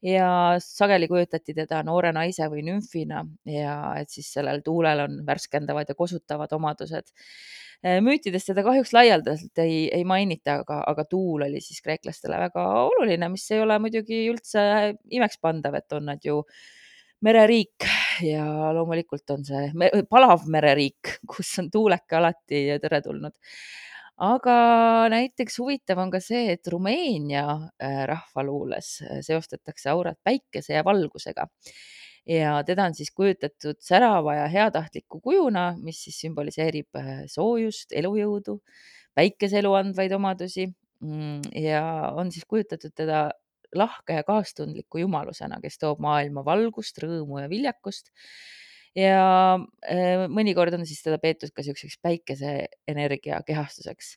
ja 0.02 0.58
sageli 0.62 1.08
kujutati 1.08 1.54
teda 1.54 1.84
noore 1.86 2.12
naise 2.16 2.48
või 2.50 2.64
nümfina 2.66 3.22
ja 3.46 3.76
et 4.02 4.10
siis 4.10 4.32
sellel 4.34 4.64
tuulel 4.66 5.06
on 5.06 5.20
värskendavad 5.28 5.90
ja 5.90 5.96
kosutavad 5.96 6.52
omadused. 6.58 7.14
müütides 8.02 8.46
teda 8.46 8.64
kahjuks 8.66 8.94
laialdaselt 8.94 9.62
ei, 9.62 9.88
ei 9.94 10.04
mainita, 10.06 10.60
aga, 10.62 10.82
aga 10.88 11.06
tuul 11.06 11.46
oli 11.48 11.62
siis 11.62 11.82
kreeklastele 11.82 12.38
väga 12.38 12.66
oluline, 12.90 13.30
mis 13.30 13.46
ei 13.52 13.62
ole 13.62 13.80
muidugi 13.80 14.26
üldse 14.30 14.64
imekspandav, 15.10 15.78
et 15.78 15.98
on 15.98 16.10
nad 16.10 16.26
ju 16.26 16.42
mereriik 17.22 17.86
ja 18.26 18.74
loomulikult 18.74 19.30
on 19.38 19.46
see 19.46 19.70
palav 20.10 20.50
mereriik, 20.50 21.20
kus 21.30 21.54
on 21.62 21.70
tuuleke 21.74 22.18
alati 22.18 22.66
teretulnud 22.82 23.38
aga 24.18 24.56
näiteks 25.14 25.60
huvitav 25.62 26.02
on 26.04 26.12
ka 26.14 26.20
see, 26.24 26.52
et 26.54 26.68
Rumeenia 26.68 27.46
äh, 27.82 28.04
rahvaluules 28.10 28.92
äh, 29.06 29.20
seostatakse 29.26 29.90
aurat 29.94 30.20
päikese 30.24 30.74
ja 30.78 30.86
valgusega. 30.86 31.48
Ja 32.30 32.60
teda 32.64 32.86
on 32.86 32.94
siis 32.94 33.10
kujutatud 33.18 33.80
särava 33.82 34.36
ja 34.36 34.48
heatahtliku 34.52 35.20
kujuna, 35.24 35.72
mis 35.82 36.04
siis 36.06 36.20
sümboliseerib 36.22 37.00
äh, 37.00 37.24
soojust, 37.32 37.96
elujõudu, 37.98 38.60
päikese 39.18 39.60
elu 39.62 39.74
andvaid 39.80 40.14
omadusi. 40.14 40.68
Mm, 41.02 41.42
ja 41.58 42.12
on 42.14 42.30
siis 42.32 42.46
kujutatud 42.46 42.94
teda 42.94 43.32
lahke 43.74 44.20
ja 44.20 44.24
kaastundliku 44.28 45.02
jumalusena, 45.02 45.58
kes 45.64 45.80
toob 45.82 46.02
maailma 46.04 46.44
valgust, 46.46 47.00
rõõmu 47.02 47.40
ja 47.42 47.50
viljakust 47.50 48.12
ja 48.98 49.58
äh, 49.58 50.26
mõnikord 50.32 50.76
on 50.78 50.86
siis 50.88 51.04
teda 51.06 51.20
peetud 51.22 51.54
ka 51.56 51.64
niisuguseks 51.64 52.00
päikeseenergia 52.04 53.42
kehastuseks. 53.48 54.16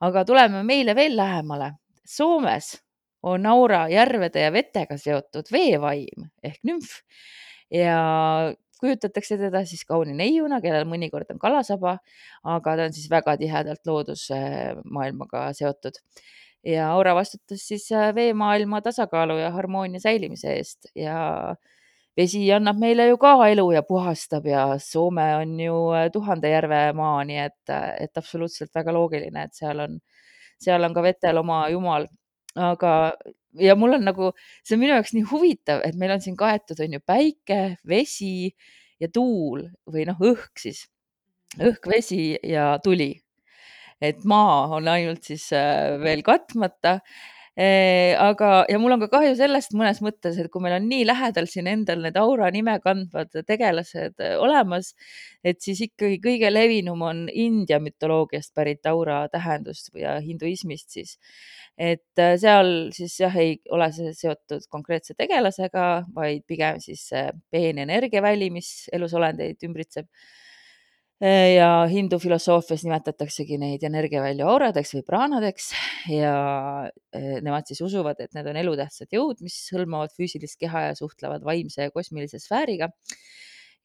aga 0.00 0.24
tuleme 0.24 0.62
meile 0.62 0.94
veel 0.94 1.16
lähemale. 1.16 1.72
Soomes 2.06 2.76
on 3.22 3.46
aura 3.46 3.86
järvede 3.88 4.44
ja 4.44 4.52
vetega 4.52 4.98
seotud 5.00 5.48
veevaim 5.52 6.28
ehk 6.44 6.60
nümf 6.64 7.00
ja 7.72 8.54
kujutatakse 8.80 9.38
teda 9.40 9.64
siis 9.64 9.84
kauni 9.88 10.12
neiuna, 10.14 10.60
kellel 10.60 10.84
mõnikord 10.88 11.30
on 11.32 11.40
kalasaba, 11.40 11.98
aga 12.44 12.76
ta 12.76 12.88
on 12.88 12.94
siis 12.94 13.08
väga 13.10 13.36
tihedalt 13.40 13.88
loodusmaailmaga 13.88 15.48
seotud 15.56 15.98
ja 16.66 16.90
aura 16.92 17.14
vastutas 17.14 17.62
siis 17.68 17.88
äh, 17.92 18.14
veemaailma 18.14 18.80
tasakaalu 18.82 19.38
ja 19.38 19.50
harmoonia 19.54 20.00
säilimise 20.00 20.52
eest 20.58 20.90
ja 20.94 21.56
vesi 22.16 22.42
annab 22.54 22.78
meile 22.80 23.08
ju 23.10 23.18
ka 23.20 23.34
elu 23.50 23.64
ja 23.74 23.82
puhastab 23.86 24.46
ja 24.48 24.66
Soome 24.82 25.26
on 25.40 25.56
ju 25.60 25.80
äh, 25.94 26.08
tuhande 26.12 26.50
järve 26.50 26.80
maa, 26.96 27.24
nii 27.28 27.40
et, 27.44 27.62
äh, 27.72 27.90
et 28.06 28.20
absoluutselt 28.20 28.72
väga 28.74 28.94
loogiline, 28.96 29.44
et 29.44 29.58
seal 29.58 29.82
on, 29.84 29.98
seal 30.62 30.88
on 30.88 30.96
ka 30.96 31.04
vetel 31.04 31.42
oma 31.42 31.66
jumal. 31.72 32.08
aga, 32.56 32.90
ja 33.60 33.74
mul 33.76 33.98
on 33.98 34.06
nagu, 34.08 34.30
see 34.64 34.78
on 34.78 34.80
minu 34.80 34.94
jaoks 34.94 35.12
nii 35.12 35.26
huvitav, 35.28 35.82
et 35.84 35.96
meil 36.00 36.14
on 36.14 36.22
siin 36.24 36.38
kaetud, 36.40 36.80
on 36.80 36.96
ju 36.96 37.02
päike, 37.04 37.60
vesi 37.84 38.48
ja 39.00 39.10
tuul 39.12 39.66
või 39.92 40.06
noh, 40.08 40.16
õhk 40.16 40.62
siis, 40.62 40.86
õhk, 41.60 41.84
vesi 41.92 42.38
ja 42.48 42.76
tuli. 42.84 43.12
Et 44.00 44.24
maa 44.28 44.66
on 44.76 44.88
ainult 44.92 45.28
siis 45.28 45.50
äh, 45.56 45.96
veel 46.00 46.24
katmata 46.24 46.98
aga, 47.56 48.66
ja 48.68 48.76
mul 48.78 48.92
on 48.92 49.00
ka 49.00 49.08
kahju 49.14 49.32
sellest 49.38 49.72
mõnes 49.78 50.02
mõttes, 50.04 50.36
et 50.36 50.50
kui 50.52 50.60
meil 50.60 50.76
on 50.76 50.88
nii 50.90 51.06
lähedal 51.08 51.48
siin 51.48 51.70
endal 51.70 52.02
need 52.04 52.18
aura 52.20 52.50
nime 52.52 52.74
kandvad 52.84 53.32
tegelased 53.48 54.20
äh, 54.20 54.34
olemas, 54.36 54.92
et 55.40 55.62
siis 55.64 55.80
ikkagi 55.88 56.20
kõige 56.20 56.52
levinum 56.52 57.00
on 57.06 57.24
India 57.32 57.80
mütoloogiast 57.80 58.52
pärit 58.56 58.84
aura 58.90 59.22
tähendus 59.32 59.86
ja 59.96 60.18
hinduismist 60.20 60.98
siis. 60.98 61.16
et 61.78 62.20
äh, 62.20 62.36
seal 62.40 62.90
siis 62.96 63.18
jah, 63.20 63.36
ei 63.36 63.56
ole 63.72 63.88
see 63.92 64.12
seotud 64.16 64.68
konkreetse 64.68 65.16
tegelasega, 65.16 66.04
vaid 66.14 66.44
pigem 66.46 66.80
siis 66.80 67.08
peene 67.50 67.88
energiaväli, 67.88 68.50
mis 68.52 68.90
elusolendeid 68.92 69.64
ümbritseb 69.64 70.08
Äh, 70.08 70.45
ja 71.20 71.68
hindu 71.88 72.18
filosoofias 72.20 72.82
nimetataksegi 72.84 73.56
neid 73.60 73.84
energiavälju 73.88 74.48
auradeks 74.52 74.92
või 74.98 75.04
praanadeks. 75.06 75.70
Ja 76.12 76.34
äh, 76.84 77.38
nemad 77.44 77.68
siis 77.68 77.80
usuvad, 77.84 78.20
et 78.20 78.36
need 78.36 78.48
on 78.50 78.58
elutähtsad 78.60 79.12
jõud, 79.16 79.40
mis 79.44 79.56
hõlmavad 79.72 80.12
füüsilist 80.16 80.60
keha 80.60 80.90
ja 80.90 80.98
suhtlevad 80.98 81.46
vaimse 81.46 81.88
ja 81.88 81.94
kosmilise 81.94 82.40
sfääriga. 82.42 82.90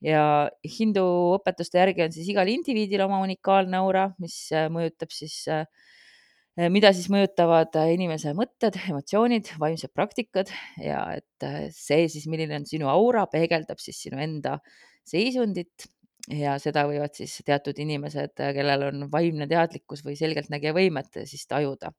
ja 0.02 0.50
hindu 0.66 1.06
õpetuste 1.38 1.78
järgi 1.78 2.04
on 2.08 2.12
siis 2.12 2.28
igal 2.34 2.50
indiviidil 2.50 3.04
oma 3.06 3.20
unikaalne 3.22 3.78
aura, 3.78 4.10
mis 4.20 4.36
äh, 4.52 4.68
mõjutab 4.74 5.14
siis, 5.14 5.46
mida 6.58 6.92
siis 6.92 7.08
mõjutavad 7.14 7.78
inimese 7.94 8.34
mõtted, 8.36 8.76
emotsioonid, 8.90 9.54
vaimsed 9.62 9.94
praktikad. 9.96 10.52
Ja 10.84 11.06
et 11.16 11.48
see 11.78 12.10
siis, 12.12 12.28
milline 12.28 12.60
on 12.60 12.68
sinu 12.68 12.92
aura, 12.92 13.24
peegeldab 13.32 13.80
siis 13.80 14.02
sinu 14.04 14.20
enda 14.20 14.58
seisundit 15.08 15.88
ja 16.30 16.56
seda 16.62 16.86
võivad 16.90 17.16
siis 17.18 17.40
teatud 17.46 17.78
inimesed, 17.82 18.36
kellel 18.38 18.88
on 18.90 19.06
vaimne 19.12 19.48
teadlikkus 19.50 20.04
või 20.06 20.18
selgeltnägija 20.20 20.74
võimet 20.76 21.22
siis 21.26 21.48
tajuda. 21.50 21.92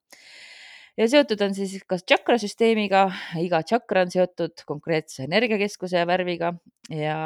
ja 0.96 1.08
seotud 1.08 1.40
on 1.40 1.54
siis 1.54 1.82
kas 1.88 2.04
tšakrasüsteemiga, 2.04 3.06
iga 3.40 3.62
tšakra 3.62 4.06
on 4.06 4.12
seotud 4.14 4.64
konkreetse 4.66 5.24
energiakeskuse 5.24 5.98
ja 5.98 6.06
värviga 6.06 6.52
ja 6.90 7.18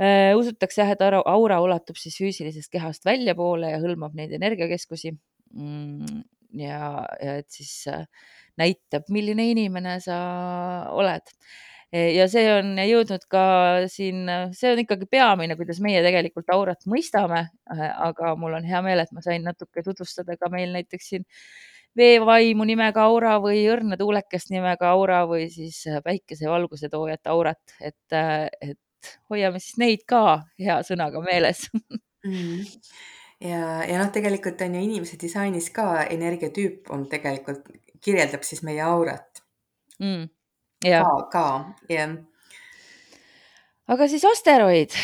äh, 0.00 0.32
usutakse 0.36 0.82
jah, 0.82 0.94
et 0.94 1.02
aura 1.02 1.60
ulatub 1.60 1.96
siis 2.00 2.16
füüsilisest 2.18 2.72
kehast 2.72 3.04
väljapoole 3.04 3.70
ja 3.70 3.82
hõlmab 3.82 4.16
neid 4.16 4.32
energiakeskusi 4.32 5.12
mm,. 5.52 6.24
ja, 6.58 7.04
ja 7.22 7.38
et 7.42 7.50
siis 7.50 7.86
äh, 7.92 8.06
näitab, 8.58 9.06
milline 9.12 9.50
inimene 9.52 10.00
sa 10.00 10.18
oled 10.96 11.34
ja 11.92 12.26
see 12.30 12.46
on 12.50 12.74
jõudnud 12.82 13.26
ka 13.30 13.44
siin, 13.90 14.26
see 14.56 14.72
on 14.72 14.82
ikkagi 14.82 15.06
peamine, 15.10 15.56
kuidas 15.58 15.78
meie 15.84 16.02
tegelikult 16.04 16.50
aurat 16.54 16.82
mõistame. 16.90 17.46
aga 17.70 18.34
mul 18.36 18.58
on 18.58 18.66
hea 18.66 18.82
meel, 18.82 19.02
et 19.02 19.12
ma 19.12 19.22
sain 19.22 19.44
natuke 19.46 19.84
tutvustada 19.86 20.36
ka 20.36 20.50
meil 20.52 20.72
näiteks 20.74 21.08
siin 21.12 21.26
veevaimu 21.96 22.66
nimega 22.68 23.06
aura 23.06 23.36
või 23.40 23.64
õrna 23.72 23.96
tuulekest 23.96 24.50
nimega 24.52 24.90
aura 24.90 25.24
või 25.28 25.48
siis 25.50 25.84
päikesevalguse 26.04 26.90
toojat 26.92 27.30
aurat, 27.32 27.62
et, 27.80 28.18
et 28.60 29.12
hoiame 29.30 29.62
siis 29.62 29.78
neid 29.80 30.04
ka 30.08 30.42
hea 30.60 30.80
sõnaga 30.84 31.22
meeles 31.24 31.64
mm. 32.26 32.66
ja, 33.40 33.62
ja 33.86 34.02
noh, 34.02 34.12
tegelikult 34.12 34.60
on 34.66 34.76
ju 34.76 34.84
inimese 34.90 35.16
disainis 35.20 35.70
ka 35.72 36.04
energiatüüp 36.04 36.90
on 36.92 37.06
tegelikult, 37.08 37.70
kirjeldab 38.04 38.44
siis 38.44 38.66
meie 38.66 38.84
aurat 38.84 39.44
mm 40.02 40.35
ka, 40.82 41.28
ka, 41.32 41.46
jah. 41.90 42.16
aga 43.88 44.08
siis 44.10 44.24
asteroid. 44.28 44.94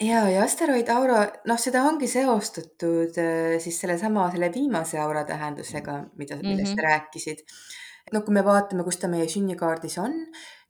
ja, 0.00 0.24
ja 0.32 0.44
asteroid 0.44 0.88
aura, 0.92 1.24
noh, 1.46 1.60
seda 1.60 1.84
ongi 1.88 2.08
seostatud 2.10 3.18
äh, 3.20 3.58
siis 3.62 3.80
sellesama, 3.82 4.30
selle 4.34 4.50
viimase 4.54 5.00
aura 5.02 5.24
tähendusega, 5.28 6.00
mida, 6.16 6.40
millest 6.42 6.74
mm 6.74 6.78
-hmm. 6.78 6.80
sa 6.80 6.88
rääkisid. 6.88 7.44
no 8.12 8.22
kui 8.22 8.34
me 8.34 8.44
vaatame, 8.44 8.84
kus 8.84 8.96
ta 8.96 9.08
meie 9.08 9.28
sünnikaardis 9.28 9.98
on, 9.98 10.26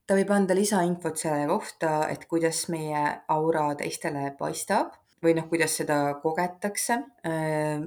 ta 0.07 0.15
võib 0.15 0.31
anda 0.35 0.55
lisainfot 0.55 1.17
selle 1.17 1.47
kohta, 1.47 2.09
et 2.09 2.27
kuidas 2.27 2.69
meie 2.69 3.23
aura 3.29 3.75
teistele 3.75 4.35
paistab 4.39 4.97
või 5.23 5.35
noh, 5.37 5.49
kuidas 5.49 5.77
seda 5.77 6.15
kogetakse, 6.23 6.97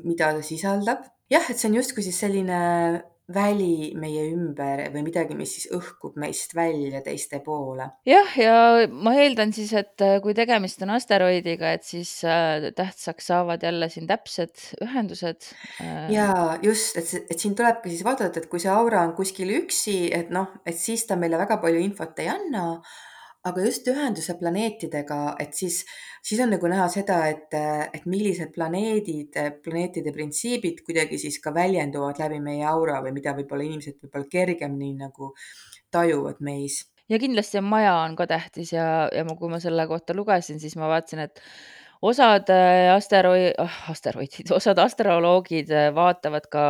mida 0.04 0.34
ta 0.34 0.42
sisaldab. 0.42 1.04
jah, 1.30 1.50
et 1.50 1.58
see 1.58 1.70
on 1.70 1.76
justkui 1.76 2.04
siis 2.04 2.20
selline 2.20 3.04
väli 3.32 3.94
meie 3.96 4.26
ümber 4.34 4.82
või 4.92 5.06
midagi, 5.06 5.36
mis 5.38 5.54
siis 5.56 5.70
õhkub 5.72 6.18
meist 6.20 6.52
välja 6.56 7.00
teiste 7.06 7.40
poole. 7.46 7.86
jah, 8.08 8.34
ja 8.36 8.58
ma 8.92 9.14
eeldan 9.16 9.54
siis, 9.56 9.72
et 9.80 10.04
äh, 10.04 10.18
kui 10.24 10.36
tegemist 10.36 10.82
on 10.84 10.92
asteroidiga, 10.98 11.72
et 11.78 11.88
siis 11.88 12.12
äh, 12.28 12.70
tähtsaks 12.76 13.32
saavad 13.32 13.64
jälle 13.64 13.88
siin 13.90 14.10
täpsed 14.10 14.68
ühendused. 14.84 15.48
Äh. 15.80 16.12
ja 16.12 16.28
just, 16.64 16.98
et, 17.00 17.32
et 17.32 17.40
siin 17.40 17.56
tulebki 17.56 17.94
siis 17.94 18.04
vaadata, 18.04 18.44
et 18.44 18.52
kui 18.52 18.60
see 18.60 18.74
aura 18.74 19.06
on 19.08 19.16
kuskil 19.16 19.56
üksi, 19.62 20.12
et 20.12 20.34
noh, 20.34 20.52
et 20.68 20.78
siis 20.78 21.08
ta 21.08 21.16
meile 21.20 21.40
väga 21.40 21.62
palju 21.64 21.80
infot 21.80 22.20
ei 22.20 22.30
anna 22.34 22.68
aga 23.50 23.66
just 23.66 23.88
ühenduse 23.92 24.36
planeetidega, 24.40 25.20
et 25.44 25.58
siis, 25.58 25.82
siis 26.24 26.40
on 26.44 26.54
nagu 26.56 26.70
näha 26.72 26.88
seda, 26.92 27.20
et, 27.32 27.52
et 27.94 28.08
millised 28.10 28.54
planeedid, 28.56 29.36
planeetide 29.66 30.14
printsiibid 30.16 30.80
kuidagi 30.88 31.20
siis 31.20 31.42
ka 31.44 31.54
väljenduvad 31.56 32.22
läbi 32.24 32.40
meie 32.44 32.64
aura 32.70 33.02
või 33.04 33.16
mida 33.20 33.36
võib-olla 33.36 33.68
inimesed 33.68 34.00
võib-olla 34.00 34.32
kergemini 34.32 34.94
nagu 35.04 35.34
tajuvad 35.94 36.40
meis. 36.40 36.86
ja 37.12 37.20
kindlasti 37.20 37.60
on 37.60 37.68
maja 37.68 37.98
on 38.06 38.16
ka 38.16 38.28
tähtis 38.32 38.74
ja, 38.74 39.10
ja 39.12 39.24
ma, 39.28 39.36
kui 39.40 39.52
ma 39.52 39.60
selle 39.60 39.88
kohta 39.92 40.16
lugesin, 40.16 40.60
siis 40.64 40.78
ma 40.80 40.88
vaatasin, 40.92 41.26
et 41.28 41.44
osad 42.04 42.50
äh, 42.52 42.94
asteroi-, 42.96 43.54
ah, 43.60 43.82
asteroidid, 43.92 44.52
osad 44.60 44.80
astroloogid 44.80 45.72
äh, 45.72 45.90
vaatavad 45.96 46.48
ka 46.52 46.68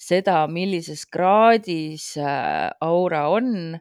seda, 0.00 0.44
millises 0.48 1.04
kraadis 1.12 2.14
äh, 2.20 2.70
aura 2.84 3.26
on 3.32 3.76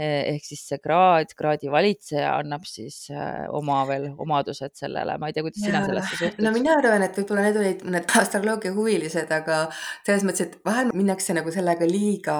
ehk 0.00 0.44
siis 0.46 0.62
see 0.70 0.78
kraad, 0.82 1.32
kraadi 1.36 1.70
valitseja 1.72 2.36
annab 2.38 2.64
siis 2.68 3.02
äh, 3.12 3.46
oma 3.56 3.82
veel 3.88 4.10
omadused 4.20 4.76
sellele, 4.78 5.16
ma 5.20 5.30
ei 5.30 5.36
tea, 5.36 5.44
kuidas 5.46 5.64
sina 5.64 5.82
sellesse 5.86 6.16
suhtud? 6.16 6.44
no 6.44 6.52
mina 6.54 6.76
arvan, 6.78 7.04
et 7.06 7.18
võib-olla 7.20 7.46
need 7.48 7.58
olid 7.60 7.82
mõned 7.88 8.14
astroloogia 8.22 8.74
huvilised, 8.76 9.32
aga 9.34 9.64
selles 10.06 10.24
mõttes, 10.26 10.46
et 10.46 10.60
vahel 10.66 10.94
minnakse 10.96 11.36
nagu 11.36 11.52
sellega 11.54 11.88
liiga 11.88 12.38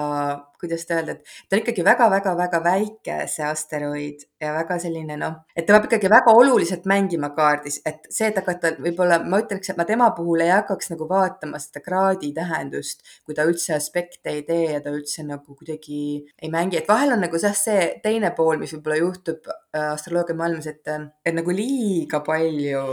kuidas 0.61 0.85
ta 0.87 0.99
öelda, 0.99 1.17
et 1.17 1.25
ta 1.49 1.57
on 1.57 1.61
ikkagi 1.63 1.85
väga-väga-väga 1.85 2.61
väike, 2.65 3.17
see 3.31 3.45
asteroid 3.47 4.25
ja 4.41 4.53
väga 4.55 4.77
selline 4.81 5.17
noh, 5.19 5.39
et 5.55 5.67
ta 5.67 5.75
peab 5.75 5.87
ikkagi 5.89 6.11
väga 6.11 6.35
oluliselt 6.37 6.87
mängima 6.89 7.31
kaardis, 7.37 7.79
et 7.85 8.07
see, 8.09 8.29
et 8.29 8.37
hakata 8.39 8.75
võib-olla 8.81 9.21
ma 9.25 9.41
ütleks, 9.43 9.71
et 9.73 9.79
ma 9.79 9.85
tema 9.89 10.11
puhul 10.17 10.45
ei 10.45 10.53
hakkaks 10.53 10.93
nagu 10.93 11.07
vaatama 11.09 11.61
seda 11.61 11.83
kraadi 11.85 12.31
tähendust, 12.37 13.05
kui 13.25 13.37
ta 13.37 13.45
üldse 13.49 13.75
aspekte 13.77 14.33
ei 14.35 14.45
tee 14.47 14.71
ja 14.75 14.83
ta 14.83 14.93
üldse 14.95 15.25
nagu 15.27 15.57
kuidagi 15.57 16.01
ei 16.41 16.53
mängi, 16.53 16.79
et 16.81 16.89
vahel 16.89 17.15
on 17.17 17.25
nagu 17.25 17.41
jah, 17.41 17.57
see 17.57 17.89
teine 18.03 18.33
pool, 18.37 18.61
mis 18.61 18.73
võib-olla 18.75 19.01
juhtub 19.01 19.49
äh, 19.51 19.91
astroloogia 19.91 20.37
maailmas, 20.37 20.69
et, 20.71 20.85
et 21.25 21.35
nagu 21.35 21.53
liiga 21.55 22.21
palju 22.25 22.85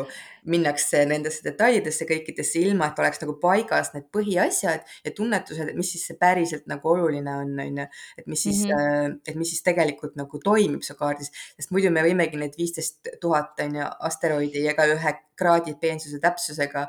minnakse 0.50 1.04
nendesse 1.08 1.44
detailidesse 1.44 2.06
kõikidesse, 2.08 2.62
ilma 2.64 2.90
et 2.90 2.98
oleks 3.02 3.22
nagu 3.22 3.36
paigas 3.42 3.92
need 3.94 4.08
põhiasjad 4.14 4.84
ja 5.04 5.14
tunnetused, 5.14 5.72
et 5.72 5.78
mis 5.78 5.92
siis 5.94 6.06
see 6.10 6.18
päriselt 6.20 6.66
nagu 6.70 6.92
oluline 6.94 7.36
on, 7.44 7.54
on 7.64 7.82
ju. 7.82 7.86
et 8.18 8.26
mis 8.26 8.42
siis 8.48 8.64
mm, 8.66 8.74
-hmm. 8.74 9.20
et 9.28 9.36
mis 9.36 9.54
siis 9.54 9.62
tegelikult 9.62 10.16
nagu 10.16 10.42
toimib 10.44 10.82
su 10.82 10.96
kaardis, 10.98 11.32
sest 11.56 11.72
muidu 11.74 11.92
me 11.94 12.04
võimegi 12.06 12.40
need 12.40 12.56
viisteist 12.58 13.14
tuhat 13.20 13.60
on 13.64 13.80
ju 13.80 13.88
asteroidi 14.10 14.64
ja 14.64 14.74
ka 14.74 14.86
ühe 15.38 15.44
kraadi 15.44 15.74
peensuse 15.80 16.18
täpsusega 16.20 16.86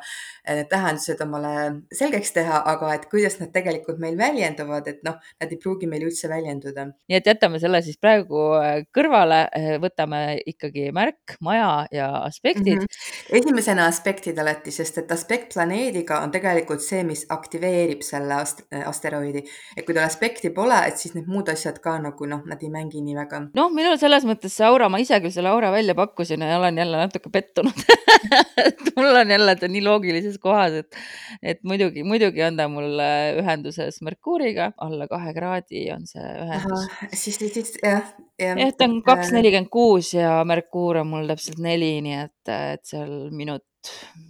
need 0.50 0.70
tähendused 0.70 1.22
omale 1.22 1.54
selgeks 1.94 2.34
teha, 2.34 2.62
aga 2.66 2.94
et 2.96 3.06
kuidas 3.12 3.38
nad 3.40 3.52
tegelikult 3.54 4.00
meil 4.02 4.18
väljenduvad, 4.18 4.88
et 4.88 5.04
noh, 5.06 5.20
nad 5.40 5.52
ei 5.52 5.60
pruugi 5.62 5.88
meil 5.88 6.08
üldse 6.08 6.30
väljenduda. 6.30 6.88
nii 7.10 7.18
et 7.18 7.28
jätame 7.30 7.60
selle 7.62 7.82
siis 7.86 8.00
praegu 8.02 8.56
äh, 8.58 8.82
kõrvale, 8.96 9.46
võtame 9.84 10.40
ikkagi 10.50 10.90
märk, 10.96 11.38
maja 11.42 11.88
ja 11.92 12.10
aspektid 12.24 12.80
mm. 12.80 12.86
-hmm 12.86 13.40
esimesena 13.40 13.86
aspektid 13.86 14.38
alati, 14.40 14.72
sest 14.72 14.98
et 14.98 15.12
aspekt 15.12 15.54
planeediga 15.54 16.20
on 16.24 16.32
tegelikult 16.32 16.82
see, 16.82 17.04
mis 17.08 17.26
aktiveerib 17.30 18.02
selle 18.06 18.34
ast 18.34 18.64
asteroidi. 18.86 19.44
et 19.78 19.86
kui 19.86 19.94
tal 19.94 20.06
aspekti 20.06 20.50
pole, 20.50 20.78
et 20.88 20.98
siis 20.98 21.14
need 21.16 21.28
muud 21.28 21.50
asjad 21.50 21.80
ka 21.84 21.98
nagu 22.02 22.26
noh, 22.26 22.42
nad 22.46 22.64
ei 22.64 22.70
mängi 22.70 23.02
nii 23.02 23.16
väga. 23.16 23.42
noh, 23.56 23.72
minul 23.74 23.98
selles 24.02 24.26
mõttes 24.26 24.56
see 24.56 24.66
aura, 24.66 24.90
ma 24.90 25.00
ise 25.00 25.20
küll 25.22 25.34
selle 25.34 25.50
aura 25.50 25.72
välja 25.72 25.96
pakkusin 25.96 26.42
ja 26.42 26.58
olen 26.58 26.78
jälle 26.78 27.06
natuke 27.06 27.30
pettunud 27.30 27.86
et 27.90 28.38
mul 28.95 29.19
on 29.21 29.32
jälle 29.34 29.56
ta 29.60 29.69
nii 29.71 29.84
loogilises 29.86 30.38
kohas, 30.41 30.80
et, 30.84 30.99
et 31.41 31.62
muidugi, 31.67 32.04
muidugi 32.08 32.43
on 32.45 32.58
ta 32.60 32.67
mul 32.71 32.99
äh, 33.04 33.39
ühenduses 33.41 34.02
Merkuuriga, 34.06 34.71
alla 34.78 35.08
kahe 35.12 35.34
kraadi 35.36 35.86
on 35.95 36.06
see 36.10 36.25
ühendus. 36.45 36.88
siis, 37.13 37.39
siis 37.39 37.73
jah, 37.84 38.13
jah, 38.39 38.63
ta 38.78 38.89
on 38.89 38.99
kaks 39.06 39.34
nelikümmend 39.36 39.71
kuus 39.73 40.13
ja 40.17 40.39
Merkuur 40.47 41.04
on 41.04 41.12
mul 41.13 41.30
täpselt 41.32 41.62
neli, 41.63 41.95
nii 42.06 42.19
et, 42.23 42.54
et 42.56 42.86
seal 42.88 43.15
minut, 43.36 43.65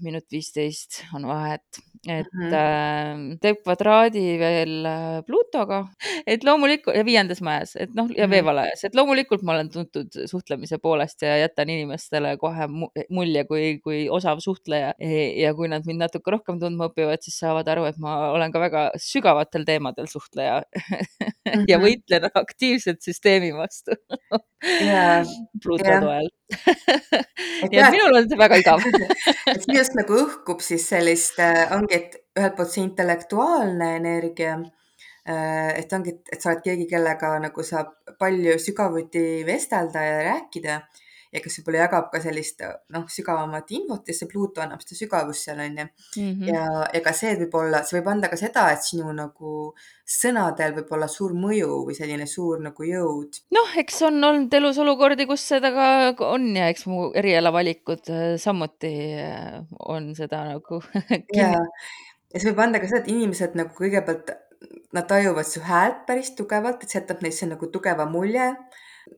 minut 0.01 0.25
viisteist 0.31 1.03
on 1.15 1.25
vahet, 1.27 1.79
et 2.07 2.27
mm 2.33 2.41
-hmm. 2.41 2.53
äh, 2.53 3.37
teeb 3.41 3.61
kvadraadi 3.63 4.23
veel 4.39 4.85
äh, 4.85 5.21
Plutoga, 5.27 5.79
et 6.27 6.43
loomulikult 6.43 6.95
ja 6.95 7.03
viiendas 7.05 7.41
majas, 7.41 7.75
et 7.75 7.93
noh, 7.95 8.07
ja 8.09 8.27
mm 8.27 8.31
-hmm. 8.31 8.35
veevalajas, 8.35 8.83
et 8.83 8.95
loomulikult 8.95 9.43
ma 9.43 9.53
olen 9.53 9.69
tuntud 9.69 10.19
suhtlemise 10.25 10.77
poolest 10.77 11.21
ja 11.21 11.37
jätan 11.37 11.69
inimestele 11.69 12.37
kohe 12.37 12.67
mulje 13.09 13.43
kui, 13.45 13.79
kui 13.83 14.09
osav 14.09 14.39
suhtleja. 14.39 14.93
ja 15.35 15.53
kui 15.53 15.67
nad 15.67 15.85
mind 15.85 15.99
natuke 15.99 16.31
rohkem 16.31 16.59
tundma 16.59 16.89
õpivad, 16.89 17.21
siis 17.21 17.39
saavad 17.39 17.67
aru, 17.67 17.85
et 17.85 17.97
ma 17.97 18.31
olen 18.31 18.51
ka 18.51 18.59
väga 18.59 18.91
sügavatel 18.97 19.65
teemadel 19.65 20.07
suhtleja 20.07 20.61
mm 20.61 21.49
-hmm. 21.53 21.65
ja 21.67 21.77
võitlen 21.79 22.29
aktiivselt 22.33 23.01
süsteemi 23.01 23.51
vastu 23.53 23.91
yeah. 24.63 25.25
Pluto 25.63 25.85
yeah. 25.85 26.03
toel 26.03 26.29
nii 27.69 27.79
et 27.79 27.93
minul 27.93 28.17
on 28.19 28.27
see 28.29 28.39
väga 28.39 28.59
igav 28.61 28.83
et 29.53 29.61
siin 29.63 29.77
just 29.77 29.95
nagu 29.97 30.17
õhkub 30.23 30.63
siis 30.65 30.87
sellist, 30.91 31.39
äh, 31.43 31.69
ongi, 31.75 31.99
et 31.99 32.17
ühelt 32.39 32.55
poolt 32.57 32.73
see 32.73 32.83
intellektuaalne 32.85 33.91
energia, 33.99 34.55
äh, 35.29 35.69
et 35.79 35.93
ongi, 35.93 36.15
et 36.31 36.39
sa 36.39 36.53
oled 36.53 36.63
keegi, 36.65 36.87
kellega 36.89 37.35
nagu 37.43 37.65
saab 37.65 37.93
palju 38.19 38.57
sügavuti 38.61 39.25
vestelda 39.47 40.05
ja 40.07 40.17
rääkida 40.31 40.79
ja 41.29 41.41
kes 41.43 41.59
võib-olla 41.59 41.83
jagab 41.83 42.07
ka 42.09 42.21
sellist 42.23 42.63
noh, 42.93 43.05
sügavamat 43.11 43.69
infot 43.77 44.07
ja 44.09 44.15
see 44.17 44.29
Pluto 44.31 44.63
annab 44.63 44.81
seda 44.81 44.97
sügavust 44.97 45.45
seal 45.45 45.61
onju 45.61 45.85
mm. 45.85 45.91
-hmm. 46.17 46.47
ja, 46.49 46.63
ja 46.95 47.01
ka 47.05 47.13
see 47.13 47.35
võib 47.43 47.55
olla, 47.59 47.83
see 47.85 47.99
võib 47.99 48.09
anda 48.13 48.31
ka 48.31 48.39
seda, 48.39 48.65
et 48.73 48.85
sinu 48.85 49.13
nagu 49.13 49.53
sõnadel 50.09 50.73
võib 50.79 50.95
olla 50.97 51.09
suur 51.11 51.35
mõju 51.37 51.83
või 51.85 51.97
selline 51.97 52.25
suur 52.29 52.63
nagu 52.65 52.89
jõud. 52.89 53.41
noh, 53.53 53.77
eks 53.83 54.01
on 54.09 54.17
olnud 54.31 54.59
elus 54.61 54.81
olukordi, 54.81 55.29
kus 55.29 55.45
seda 55.53 55.71
ka 55.75 56.31
on 56.31 56.49
ja 56.57 56.69
eks 56.73 56.87
mu 56.89 57.11
erialavalikud 57.13 58.09
äh, 58.09 58.27
samuti 58.41 58.93
äh, 59.21 59.61
on 59.85 60.13
seda 60.17 60.43
nagu 60.49 60.81
ja, 61.39 61.53
ja 61.53 62.37
see 62.37 62.49
võib 62.49 62.65
anda 62.65 62.81
ka 62.81 62.89
seda, 62.89 63.05
et 63.05 63.13
inimesed 63.13 63.57
nagu 63.59 63.75
kõigepealt 63.77 64.33
nad 64.97 65.05
tajuvad 65.07 65.45
su 65.47 65.61
häält 65.63 66.05
päris 66.07 66.33
tugevalt, 66.35 66.81
et 66.83 66.89
see 66.89 66.99
jätab 67.03 67.21
neisse 67.21 67.45
nagu 67.45 67.69
tugeva 67.69 68.09
mulje 68.09 68.55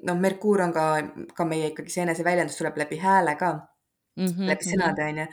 noh, 0.04 0.17
Merkuur 0.17 0.62
on 0.65 0.74
ka, 0.74 0.86
ka 1.36 1.46
meie 1.46 1.72
ikkagi 1.72 1.94
see 1.94 2.06
eneseväljendus 2.06 2.58
tuleb 2.60 2.78
läbi 2.84 3.00
hääle 3.02 3.36
ka 3.39 3.52
mm, 4.17 4.26
-hmm, 4.26 4.50
läbi 4.52 4.67
sõnade 4.67 5.08
onju. 5.08 5.28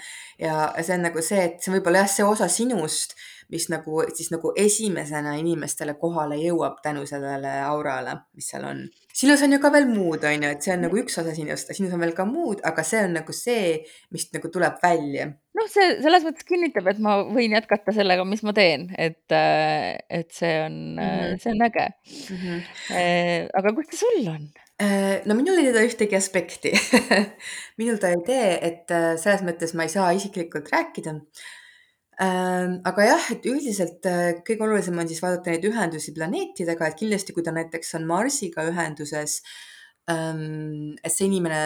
ja 0.44 0.68
see 0.82 0.94
on 0.94 1.04
nagu 1.08 1.24
see, 1.24 1.42
et 1.48 1.58
see 1.62 1.74
võib 1.74 1.90
olla 1.90 2.04
jah, 2.04 2.12
see 2.12 2.26
osa 2.26 2.48
sinust, 2.52 3.16
mis 3.48 3.68
nagu 3.72 4.02
siis 4.12 4.30
nagu 4.32 4.52
esimesena 4.60 5.34
inimestele 5.40 5.94
kohale 6.00 6.36
jõuab 6.40 6.82
tänu 6.84 7.06
sellele 7.08 7.54
aurale, 7.64 8.18
mis 8.36 8.48
seal 8.52 8.66
on. 8.68 8.82
sinus 9.14 9.42
on 9.42 9.56
ju 9.56 9.60
ka 9.62 9.72
veel 9.72 9.88
muud, 9.88 10.24
onju, 10.30 10.52
et 10.52 10.62
see 10.62 10.74
on 10.76 10.84
nagu 10.84 11.00
üks 11.00 11.18
osa 11.22 11.34
sinust, 11.36 11.72
sinus 11.76 11.94
on 11.96 12.04
veel 12.04 12.14
ka 12.16 12.28
muud, 12.28 12.60
aga 12.68 12.84
see 12.84 13.02
on 13.06 13.16
nagu 13.20 13.36
see, 13.36 13.78
mis 14.14 14.28
nagu 14.36 14.52
tuleb 14.52 14.78
välja. 14.82 15.30
noh, 15.58 15.72
see 15.72 15.96
selles 16.04 16.28
mõttes 16.28 16.46
kinnitab, 16.46 16.92
et 16.92 17.02
ma 17.02 17.18
võin 17.24 17.56
jätkata 17.56 17.96
sellega, 17.96 18.28
mis 18.28 18.44
ma 18.46 18.54
teen, 18.54 18.88
et, 18.98 19.24
äh, 19.32 19.96
et 20.20 20.30
see 20.30 20.54
on 20.66 20.78
mm, 20.94 21.02
-hmm. 21.02 21.42
see 21.42 21.56
on 21.56 21.68
äge 21.70 21.88
mm. 21.88 22.36
-hmm. 22.46 23.52
aga 23.58 23.74
kuidas 23.74 24.04
sul 24.04 24.34
on? 24.36 24.48
Äh, 24.78 25.22
no 25.26 25.34
minul 25.34 25.58
ei 25.58 25.72
tee 25.74 25.88
ühtegi 25.88 26.14
aspekti 26.14 26.70
minul 27.80 27.96
ta 27.98 28.12
ei 28.14 28.20
tee, 28.26 28.50
et 28.62 28.92
äh, 28.94 29.16
selles 29.18 29.42
mõttes 29.42 29.72
ma 29.74 29.88
ei 29.88 29.90
saa 29.90 30.12
isiklikult 30.14 30.70
rääkida. 30.70 31.16
Ähm, 32.22 32.76
aga 32.86 33.08
jah, 33.08 33.26
et 33.34 33.46
üldiselt 33.46 34.06
äh, 34.06 34.36
kõige 34.46 34.66
olulisem 34.66 34.98
on 34.98 35.10
siis 35.10 35.22
vaadata 35.22 35.50
neid 35.50 35.66
ühendusi 35.66 36.14
planeetidega, 36.14 36.90
et 36.92 36.98
kindlasti, 36.98 37.34
kui 37.34 37.46
ta 37.46 37.54
näiteks 37.54 37.92
on 37.98 38.06
Marsiga 38.06 38.64
ühenduses, 38.70 39.40
ähm, 40.10 40.94
et 41.02 41.14
see 41.14 41.26
inimene 41.26 41.60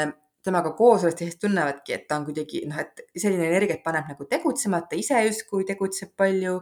temaga 0.44 0.72
koos 0.76 1.04
olles 1.04 1.16
teised 1.20 1.40
tunnevadki, 1.44 1.94
et 1.96 2.08
ta 2.08 2.16
on 2.16 2.26
kuidagi 2.26 2.64
noh, 2.68 2.80
et 2.80 3.04
selline 3.12 3.44
energia 3.48 3.76
paneb 3.84 4.08
nagu 4.08 4.24
tegutsema, 4.28 4.80
et 4.80 4.90
ta 4.90 4.98
ise 4.98 5.20
justkui 5.28 5.68
tegutseb 5.68 6.16
palju 6.18 6.58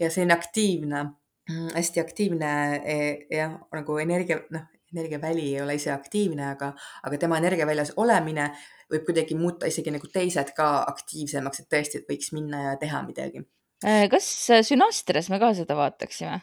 ja 0.00 0.08
selline 0.10 0.34
aktiivne, 0.34 1.06
mm, 1.50 1.70
hästi 1.76 2.02
aktiivne 2.02 2.52
e, 2.80 3.00
jah, 3.36 3.56
nagu 3.76 4.00
energia, 4.02 4.40
noh, 4.56 4.66
energiaväli 4.94 5.46
ei 5.54 5.62
ole 5.62 5.76
ise 5.78 5.92
aktiivne, 5.94 6.50
aga, 6.54 6.72
aga 7.06 7.18
tema 7.20 7.38
energiaväljas 7.40 7.94
olemine 7.96 8.50
võib 8.90 9.06
kuidagi 9.08 9.36
muuta 9.38 9.70
isegi 9.70 9.92
nagu 9.94 10.10
teised 10.12 10.54
ka 10.56 10.70
aktiivsemaks, 10.90 11.62
et 11.62 11.72
tõesti, 11.72 12.00
et 12.00 12.10
võiks 12.10 12.32
minna 12.36 12.70
ja 12.70 12.78
teha 12.80 13.02
midagi. 13.06 13.44
Äh, 13.86 14.06
kas 14.12 14.26
sünastrias 14.68 15.30
me 15.32 15.38
ka 15.42 15.54
seda 15.56 15.78
vaataksime? 15.78 16.40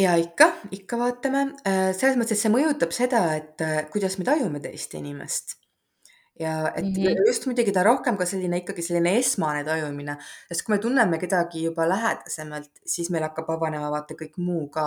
ja 0.00 0.14
ikka, 0.16 0.48
ikka 0.72 0.98
vaatame. 0.98 1.42
Äh, 1.68 1.90
selles 1.96 2.16
mõttes, 2.16 2.38
et 2.38 2.46
see 2.46 2.52
mõjutab 2.52 2.94
seda, 2.96 3.24
et 3.38 3.64
äh, 3.64 3.82
kuidas 3.92 4.16
me 4.18 4.26
tajume 4.28 4.62
teist 4.64 4.94
inimest 4.98 5.58
ja 6.40 6.72
et 6.76 6.84
mm. 6.84 6.92
-hmm. 6.92 7.26
just 7.26 7.46
muidugi 7.46 7.72
ta 7.72 7.82
rohkem 7.82 8.16
ka 8.16 8.26
selline 8.26 8.62
ikkagi 8.62 8.82
selline 8.82 9.12
esmane 9.18 9.64
tajumine, 9.64 10.16
sest 10.48 10.64
kui 10.64 10.74
me 10.74 10.78
tunneme 10.80 11.18
kedagi 11.18 11.64
juba 11.64 11.84
lähedasemalt, 11.88 12.70
siis 12.86 13.10
meil 13.10 13.26
hakkab 13.26 13.48
vabanema 13.52 13.90
vaata 13.92 14.16
kõik 14.16 14.38
muu 14.38 14.68
ka, 14.72 14.86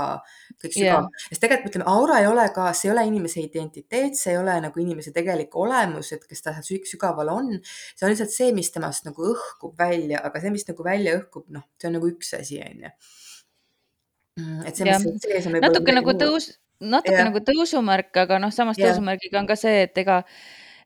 kõik 0.64 0.74
sügav 0.74 1.06
yeah., 1.06 1.28
sest 1.30 1.44
tegelikult 1.46 1.76
ütleme, 1.76 1.88
aura 1.92 2.20
ei 2.24 2.28
ole 2.28 2.48
ka, 2.56 2.72
see 2.74 2.90
ei 2.90 2.96
ole 2.96 3.06
inimese 3.12 3.44
identiteet, 3.44 4.18
see 4.18 4.34
ei 4.34 4.42
ole 4.42 4.58
nagu 4.66 4.82
inimese 4.82 5.14
tegelik 5.14 5.56
olemus, 5.56 6.12
et 6.18 6.26
kes 6.26 6.42
ta 6.42 6.56
seal 6.62 6.82
sügaval 6.90 7.30
on. 7.30 7.54
see 7.96 8.08
on 8.08 8.16
lihtsalt 8.16 8.34
see, 8.34 8.52
mis 8.54 8.72
temast 8.72 9.06
nagu 9.06 9.30
õhkub 9.36 9.78
välja, 9.78 10.26
aga 10.26 10.42
see, 10.42 10.50
mis 10.58 10.68
nagu 10.68 10.84
välja 10.84 11.16
õhkub, 11.20 11.46
noh, 11.54 11.70
see 11.82 11.92
on 11.92 11.98
nagu 12.00 12.10
üks 12.10 12.34
asi, 12.40 12.60
onju. 12.66 12.90
Mm, 14.42 14.62
et 14.68 14.76
see, 14.76 14.86
mis 14.92 15.24
sees 15.24 15.46
on. 15.48 15.62
natuke 15.62 15.94
nagu 15.94 16.18
tõus, 16.18 16.52
natuke 16.82 17.16
ja. 17.22 17.30
nagu 17.30 17.40
tõusumärk, 17.46 18.12
aga 18.26 18.42
noh, 18.42 18.52
samas 18.52 18.82
ja. 18.82 18.90
tõusumärgiga 18.90 19.40
on 19.40 19.48
ka 19.48 19.56
see, 19.60 19.86
et 19.86 19.98
ega 20.02 20.24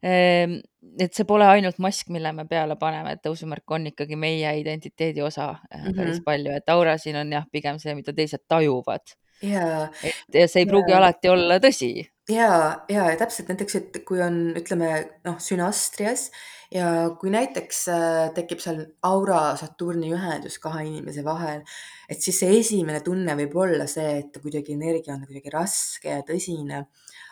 et 0.01 1.15
see 1.15 1.27
pole 1.27 1.47
ainult 1.47 1.79
mask, 1.83 2.11
mille 2.13 2.31
me 2.35 2.45
peale 2.47 2.77
paneme, 2.79 3.15
et 3.15 3.23
tõusumärk 3.25 3.75
on 3.75 3.89
ikkagi 3.91 4.19
meie 4.19 4.51
identiteedi 4.61 5.21
osa 5.21 5.51
mm 5.53 5.81
-hmm. 5.81 5.95
päris 5.97 6.21
palju, 6.25 6.51
et 6.55 6.69
aura 6.69 6.97
siin 6.97 7.15
on 7.19 7.31
jah, 7.31 7.47
pigem 7.51 7.79
see, 7.79 7.95
mida 7.95 8.13
teised 8.13 8.45
tajuvad. 8.47 9.15
ja, 9.41 9.89
et 10.03 10.35
ja 10.35 10.47
see 10.47 10.61
ei 10.61 10.65
ja. 10.65 10.69
pruugi 10.69 10.93
alati 10.93 11.29
olla 11.29 11.59
tõsi. 11.59 12.07
ja, 12.29 12.79
ja, 12.89 13.09
ja 13.11 13.17
täpselt 13.17 13.47
näiteks, 13.47 13.75
et 13.75 14.01
kui 14.05 14.21
on, 14.21 14.53
ütleme 14.55 15.05
noh, 15.23 15.39
sünastrias 15.39 16.31
ja 16.71 17.09
kui 17.19 17.29
näiteks 17.29 17.87
äh, 17.87 18.33
tekib 18.33 18.59
seal 18.59 18.85
aura 19.03 19.55
Saturni 19.55 20.11
ühendus 20.13 20.59
kahe 20.59 20.85
inimese 20.85 21.23
vahel, 21.23 21.63
et 22.09 22.21
siis 22.21 22.39
see 22.39 22.59
esimene 22.59 23.01
tunne 23.01 23.35
võib 23.35 23.55
olla 23.55 23.87
see, 23.87 24.19
et 24.19 24.41
kuidagi 24.41 24.73
energia 24.73 25.13
on 25.13 25.25
kuidagi 25.25 25.49
raske 25.49 26.09
ja 26.09 26.21
tõsine 26.27 26.85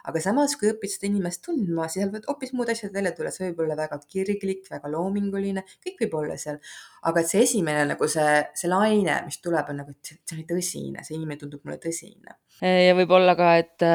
aga 0.07 0.21
samas, 0.23 0.55
kui 0.59 0.69
õpid 0.71 0.93
seda 0.93 1.09
inimest 1.09 1.43
tundma, 1.45 1.87
siis 1.87 2.01
seal 2.01 2.11
võivad 2.11 2.27
hoopis 2.31 2.53
muud 2.55 2.71
asjad 2.71 2.93
välja 2.95 3.13
tulla, 3.15 3.31
see 3.33 3.49
võib 3.49 3.65
olla 3.65 3.77
väga 3.79 3.99
kirglik, 4.07 4.63
väga 4.71 4.91
loominguline, 4.93 5.63
kõik 5.83 6.03
võib 6.05 6.17
olla 6.21 6.37
seal. 6.39 6.61
aga 7.07 7.21
et 7.21 7.31
see 7.31 7.43
esimene 7.43 7.83
nagu 7.91 8.09
see, 8.11 8.37
see 8.57 8.71
laine, 8.71 9.19
mis 9.27 9.39
tuleb, 9.43 9.73
on 9.73 9.81
nagu, 9.83 9.93
et 9.93 10.13
see 10.13 10.37
oli 10.37 10.47
tõsine, 10.47 11.03
see 11.03 11.17
inimene 11.17 11.41
tundub 11.41 11.63
mulle 11.67 11.79
tõsine. 11.83 12.37
ja 12.61 12.95
võib-olla 12.97 13.35
ka, 13.39 13.51
et, 13.63 13.87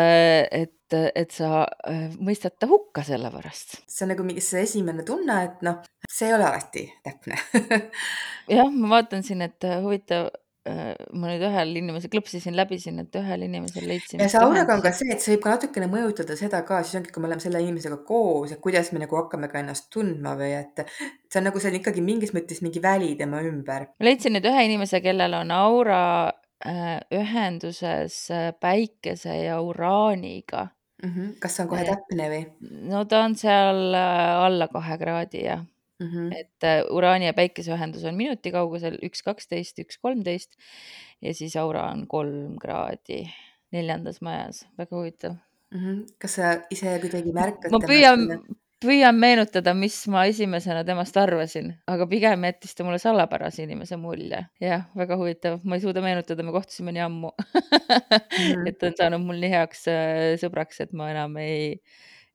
et, 0.62 0.98
et 1.22 1.32
sa 1.32 1.64
äh, 1.88 2.04
mõistad 2.20 2.58
ta 2.60 2.68
hukka 2.70 3.04
selle 3.06 3.32
pärast. 3.32 3.80
see 3.86 4.06
on 4.06 4.14
nagu 4.14 4.28
mingi 4.28 4.44
see 4.44 4.66
esimene 4.66 5.06
tunne, 5.08 5.40
et 5.48 5.64
noh, 5.66 5.80
see 6.08 6.28
ei 6.28 6.36
ole 6.36 6.48
alati 6.50 6.86
täpne 7.04 7.40
jah, 8.58 8.68
ma 8.68 8.96
vaatan 8.98 9.24
siin, 9.26 9.44
et 9.48 9.70
huvitav 9.84 10.28
ma 10.62 11.26
nüüd 11.26 11.42
ühel 11.42 11.72
inimesel 11.80 12.10
klõpsisin 12.12 12.54
läbi 12.54 12.76
siin, 12.78 13.00
et 13.02 13.16
ühel 13.18 13.46
inimesel 13.48 13.86
leidsin. 13.88 14.20
ja 14.22 14.28
see 14.30 14.42
auraga 14.42 14.76
on 14.76 14.82
ka 14.84 14.92
see, 14.94 15.08
et 15.10 15.22
see 15.24 15.34
võib 15.34 15.46
ka 15.46 15.54
natukene 15.56 15.88
mõjutada 15.90 16.36
seda 16.38 16.60
ka, 16.68 16.82
siis 16.86 17.00
ongi, 17.00 17.10
kui 17.14 17.22
me 17.24 17.30
oleme 17.30 17.42
selle 17.42 17.62
inimesega 17.64 17.98
koos, 18.06 18.52
et 18.54 18.60
kuidas 18.62 18.92
me 18.94 19.02
nagu 19.02 19.18
hakkame 19.18 19.50
ka 19.50 19.58
ennast 19.58 19.88
tundma 19.90 20.36
või 20.38 20.52
et 20.60 20.84
see 20.86 21.40
on 21.40 21.48
nagu 21.48 21.64
on 21.66 21.78
ikkagi 21.80 22.04
mingis 22.04 22.34
mõttes 22.36 22.62
mingi 22.62 22.82
väli 22.84 23.16
tema 23.18 23.42
ümber. 23.42 23.88
ma 23.98 24.06
leidsin 24.06 24.36
nüüd 24.36 24.46
ühe 24.52 24.68
inimese, 24.68 25.02
kellel 25.02 25.34
on 25.40 25.50
aura 25.56 26.04
äh, 26.62 27.00
ühenduses 27.10 28.22
äh, 28.30 28.52
päikese 28.54 29.34
ja 29.42 29.58
uraaniga 29.60 30.68
mm. 31.02 31.10
-hmm. 31.10 31.34
kas 31.42 31.56
see 31.56 31.66
on 31.66 31.74
kohe 31.74 31.90
täpne 31.90 32.30
või? 32.36 32.42
no 32.92 33.04
ta 33.04 33.24
on 33.26 33.34
seal 33.34 33.98
äh, 33.98 34.46
alla 34.46 34.70
kahe 34.70 34.98
kraadi 34.98 35.44
jah 35.48 35.66
mm. 36.02 36.10
-hmm. 36.10 36.40
et 36.40 36.66
äh, 36.68 36.82
uraani 36.90 37.30
ja 37.30 37.36
päikese 37.36 37.72
ühendus 37.74 38.04
on 38.08 38.18
minuti 38.18 38.52
kaugusel 38.54 38.98
üks 39.02 39.22
kaksteist, 39.22 39.78
üks 39.78 39.98
kolmteist 40.02 40.58
ja 41.22 41.34
siis 41.34 41.56
aura 41.56 41.88
on 41.90 42.06
kolm 42.08 42.58
kraadi 42.62 43.24
neljandas 43.72 44.20
majas, 44.20 44.66
väga 44.78 44.96
huvitav 44.96 45.38
mm. 45.70 45.78
-hmm. 45.78 46.02
kas 46.18 46.34
sa 46.34 46.56
ise 46.70 46.98
kuidagi 47.00 47.32
märkad? 47.32 47.72
ma 47.72 47.80
püüan, 47.86 48.26
püüan 48.82 49.18
meenutada, 49.18 49.74
mis 49.78 49.96
ma 50.12 50.24
esimesena 50.30 50.84
temast 50.84 51.16
arvasin, 51.16 51.72
aga 51.86 52.06
pigem 52.10 52.46
jättis 52.48 52.74
ta 52.74 52.84
mulle 52.84 52.98
salapärase 52.98 53.66
inimese 53.66 53.96
mulje. 53.96 54.44
jah, 54.60 54.86
väga 54.98 55.18
huvitav, 55.20 55.60
ma 55.64 55.78
ei 55.78 55.84
suuda 55.84 56.02
meenutada, 56.04 56.42
me 56.42 56.54
kohtusime 56.54 56.92
nii 56.92 57.04
ammu 57.08 57.32
mm. 57.38 58.16
-hmm. 58.38 58.68
et 58.68 58.78
ta 58.78 58.86
on 58.90 58.96
saanud 58.98 59.26
mul 59.26 59.42
nii 59.42 59.52
heaks 59.56 59.86
äh, 59.88 60.32
sõbraks, 60.42 60.82
et 60.82 60.92
ma 60.92 61.10
enam 61.10 61.36
ei 61.36 61.78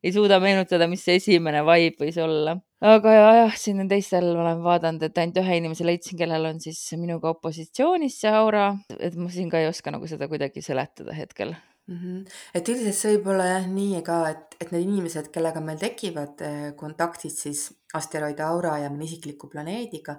ei 0.04 0.14
suuda 0.14 0.40
meenutada, 0.44 0.88
mis 0.90 1.04
see 1.06 1.18
esimene 1.22 1.64
vibe 1.66 2.06
võis 2.06 2.18
olla. 2.22 2.58
aga 2.82 3.14
ja, 3.14 3.30
jah, 3.42 3.56
siin 3.58 3.82
on 3.82 3.90
teistel 3.90 4.30
olen 4.36 4.62
vaadanud, 4.66 5.08
et 5.08 5.18
ainult 5.18 5.40
ühe 5.42 5.62
inimese 5.62 5.88
leidsin, 5.88 6.18
kellel 6.20 6.46
on 6.52 6.60
siis 6.62 6.82
minuga 7.00 7.32
opositsioonis 7.34 8.20
see 8.22 8.34
aura, 8.34 8.70
et 9.00 9.18
ma 9.18 9.32
siin 9.34 9.50
ka 9.54 9.64
ei 9.64 9.72
oska 9.72 9.94
nagu 9.94 10.10
seda 10.10 10.30
kuidagi 10.30 10.62
seletada 10.66 11.16
hetkel 11.18 11.56
mm. 11.88 11.98
-hmm. 11.98 12.38
et 12.54 12.70
üldiselt 12.70 13.00
see 13.00 13.16
võib 13.16 13.32
olla 13.34 13.48
jah 13.54 13.66
nii 13.72 14.04
ka, 14.06 14.20
et, 14.30 14.60
et 14.62 14.76
need 14.76 14.86
inimesed, 14.86 15.32
kellega 15.34 15.64
meil 15.64 15.82
tekivad 15.82 16.46
eh, 16.46 16.62
kontaktid 16.76 17.34
siis 17.34 17.66
asteroidi 17.98 18.46
aura 18.46 18.78
ja 18.84 18.94
mõne 18.94 19.10
isikliku 19.10 19.50
planeediga, 19.50 20.18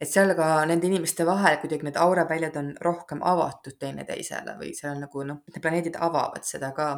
et 0.00 0.10
seal 0.10 0.34
ka 0.36 0.50
nende 0.68 0.86
inimeste 0.90 1.26
vahel 1.26 1.56
kuidagi 1.62 1.88
need 1.88 1.96
auraväljad 1.96 2.56
on 2.60 2.74
rohkem 2.84 3.22
avatud 3.24 3.78
teineteisele 3.80 4.58
või 4.60 4.74
seal 4.76 4.94
on 4.96 5.04
nagu 5.06 5.24
noh, 5.24 5.42
need 5.48 5.62
planeedid 5.62 5.96
avavad 6.08 6.44
seda 6.44 6.72
ka 6.76 6.90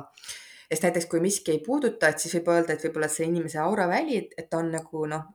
sest 0.68 0.84
näiteks 0.84 1.06
kui 1.10 1.20
miski 1.24 1.54
ei 1.56 1.60
puuduta, 1.64 2.10
et 2.10 2.22
siis 2.22 2.34
võib 2.38 2.50
öelda, 2.54 2.74
et 2.74 2.84
võib-olla 2.84 3.08
see 3.12 3.28
inimese 3.28 3.60
auraväli, 3.62 4.18
et 4.36 4.50
ta 4.50 4.60
on 4.62 4.72
nagu 4.74 5.04
noh, 5.10 5.28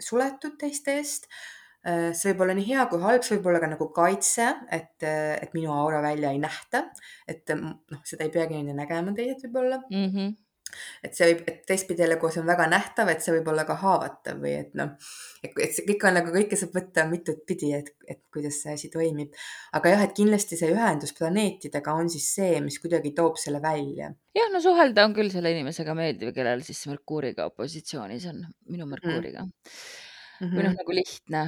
suletud 0.00 0.56
teiste 0.60 0.96
eest. 1.00 1.28
Äh, 1.86 2.12
see 2.16 2.32
võib 2.32 2.46
olla 2.46 2.56
nii 2.58 2.68
hea 2.70 2.86
kui 2.90 3.02
halb, 3.02 3.26
see 3.26 3.36
võib 3.36 3.50
olla 3.52 3.62
ka 3.62 3.72
nagu 3.74 3.90
kaitse, 3.94 4.48
et, 4.70 5.02
et 5.04 5.56
minu 5.56 5.74
aura 5.74 6.00
välja 6.04 6.30
ei 6.32 6.40
nähta, 6.42 6.86
et 7.28 7.52
noh, 7.58 8.00
seda 8.06 8.28
ei 8.28 8.32
peagi 8.34 8.62
nägema 8.70 9.14
teised 9.18 9.44
võib-olla 9.48 9.82
mm. 9.90 10.08
-hmm 10.08 10.32
et 11.04 11.16
see 11.16 11.28
võib, 11.30 11.42
et 11.50 11.62
teistpidi 11.68 12.04
jälle, 12.04 12.18
kui 12.20 12.32
see 12.34 12.42
on 12.42 12.48
väga 12.48 12.66
nähtav, 12.72 13.10
et 13.12 13.24
see 13.24 13.34
võib 13.36 13.50
olla 13.52 13.64
ka 13.68 13.76
haavatav 13.82 14.42
või 14.42 14.54
et 14.58 14.74
noh, 14.78 14.92
et 15.44 15.74
see 15.76 15.86
kõik 15.88 16.06
on 16.08 16.18
nagu 16.18 16.34
kõike 16.34 16.58
saab 16.58 16.76
võtta 16.78 17.06
mitut 17.10 17.42
pidi, 17.48 17.72
et, 17.76 17.92
et 18.08 18.20
kuidas 18.34 18.60
see 18.64 18.76
asi 18.76 18.92
toimib. 18.92 19.32
aga 19.78 19.94
jah, 19.94 20.04
et 20.06 20.14
kindlasti 20.16 20.58
see 20.60 20.72
ühendus 20.74 21.14
planeetidega 21.18 21.96
on 22.02 22.12
siis 22.12 22.28
see, 22.36 22.60
mis 22.64 22.78
kuidagi 22.82 23.14
toob 23.16 23.40
selle 23.40 23.62
välja. 23.64 24.12
jah, 24.38 24.52
no 24.52 24.62
suhelda 24.64 25.06
on 25.08 25.16
küll 25.18 25.32
selle 25.34 25.54
inimesega 25.54 25.96
meeldiv, 25.98 26.34
kellel 26.36 26.64
siis 26.66 26.84
Merkuuriga 26.90 27.48
opositsioonis 27.52 28.28
on, 28.32 28.44
minu 28.68 28.86
mhm. 28.86 28.94
Merkuuriga 28.96 29.44
mm. 29.46 29.58
-hmm. 30.40 30.54
või 30.56 30.68
noh, 30.68 30.78
nagu 30.78 30.96
lihtne 31.00 31.44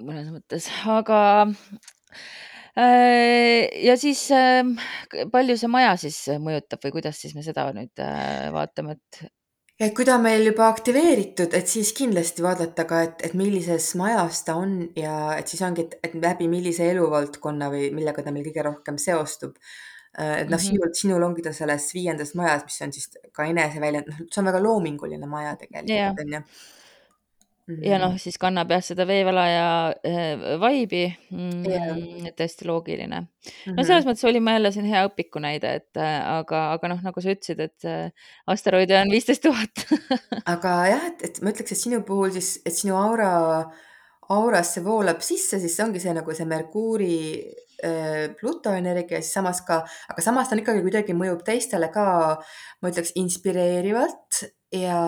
mõnes 0.00 0.30
mõttes, 0.32 0.68
aga 0.88 1.20
ja 2.80 3.96
siis 3.98 4.22
ähm, 4.34 4.76
palju 5.32 5.56
see 5.58 5.70
maja 5.70 5.96
siis 6.00 6.22
mõjutab 6.42 6.82
või 6.86 6.96
kuidas 6.98 7.20
siis 7.22 7.34
me 7.36 7.44
seda 7.44 7.68
nüüd 7.76 8.02
äh, 8.04 8.48
vaatame, 8.54 8.96
et? 8.96 9.20
et 9.80 9.94
kui 9.96 10.06
ta 10.06 10.16
on 10.18 10.24
meil 10.24 10.44
juba 10.46 10.68
aktiveeritud, 10.70 11.54
et 11.56 11.70
siis 11.70 11.92
kindlasti 11.96 12.44
vaadata 12.44 12.86
ka, 12.88 13.02
et, 13.08 13.22
et 13.28 13.36
millises 13.38 13.92
majas 14.00 14.42
ta 14.46 14.56
on 14.60 14.82
ja 14.98 15.36
et 15.38 15.50
siis 15.50 15.62
ongi, 15.66 15.88
et, 16.00 16.16
läbi 16.20 16.50
millise 16.52 16.88
eluvaldkonna 16.94 17.70
või 17.72 17.88
millega 17.96 18.24
ta 18.26 18.34
meil 18.34 18.46
kõige 18.48 18.66
rohkem 18.70 19.00
seostub. 19.02 19.56
Äh, 20.18 20.42
et 20.42 20.50
noh 20.50 20.58
mm 20.58 20.62
-hmm., 20.62 20.66
sinul, 20.66 20.92
sinul 21.04 21.30
ongi 21.30 21.46
ta 21.46 21.54
selles 21.56 21.92
viiendas 21.94 22.34
majas, 22.38 22.66
mis 22.66 22.82
on 22.86 22.92
siis 22.92 23.08
ka 23.32 23.46
eneseväljend, 23.50 24.12
noh, 24.12 24.26
see 24.26 24.42
on 24.42 24.52
väga 24.52 24.62
loominguline 24.62 25.26
maja 25.30 25.56
tegelikult 25.60 26.26
onju 26.26 26.44
ja 27.84 27.98
noh, 28.00 28.16
siis 28.20 28.38
kannab 28.40 28.70
jah 28.72 28.82
seda 28.84 29.06
veevala 29.08 29.44
ja 29.48 29.66
äh, 30.06 30.44
vaibi 30.60 31.04
mm,. 31.30 31.60
Yeah. 31.66 32.32
hästi 32.38 32.66
loogiline. 32.68 33.22
no 33.70 33.84
selles 33.86 34.06
mõttes 34.08 34.26
oli 34.28 34.42
ma 34.42 34.56
jälle 34.56 34.72
siin 34.74 34.88
hea 34.90 35.04
õpiku 35.08 35.42
näide, 35.42 35.76
et 35.82 36.00
äh, 36.00 36.18
aga, 36.38 36.64
aga 36.76 36.92
noh, 36.94 37.02
nagu 37.04 37.22
sa 37.22 37.34
ütlesid, 37.34 37.62
et 37.62 37.88
äh, 37.88 38.34
asteroide 38.50 38.98
on 39.00 39.12
viisteist 39.12 39.44
tuhat. 39.46 39.86
aga 40.54 40.76
jah, 40.90 41.08
et, 41.12 41.24
et 41.28 41.40
ma 41.44 41.54
ütleks, 41.54 41.74
et 41.74 41.82
sinu 41.82 42.02
puhul 42.06 42.34
siis, 42.34 42.56
et 42.66 42.76
sinu 42.76 42.98
aura, 42.98 43.32
aurasse 44.30 44.82
voolab 44.84 45.22
sisse, 45.24 45.60
siis 45.62 45.74
see 45.76 45.86
ongi 45.86 46.02
see 46.02 46.14
nagu 46.16 46.36
see 46.36 46.48
Merkuuri 46.48 47.18
Pluto 48.36 48.74
energia, 48.76 49.22
siis 49.22 49.32
samas 49.38 49.62
ka, 49.64 49.78
aga 50.12 50.20
samas 50.20 50.50
ta 50.50 50.52
on 50.52 50.60
ikkagi 50.60 50.82
kuidagi 50.84 51.14
mõjub 51.16 51.40
teistele 51.46 51.88
ka, 51.94 52.04
ma 52.84 52.90
ütleks 52.92 53.14
inspireerivalt 53.16 54.42
ja 54.76 54.98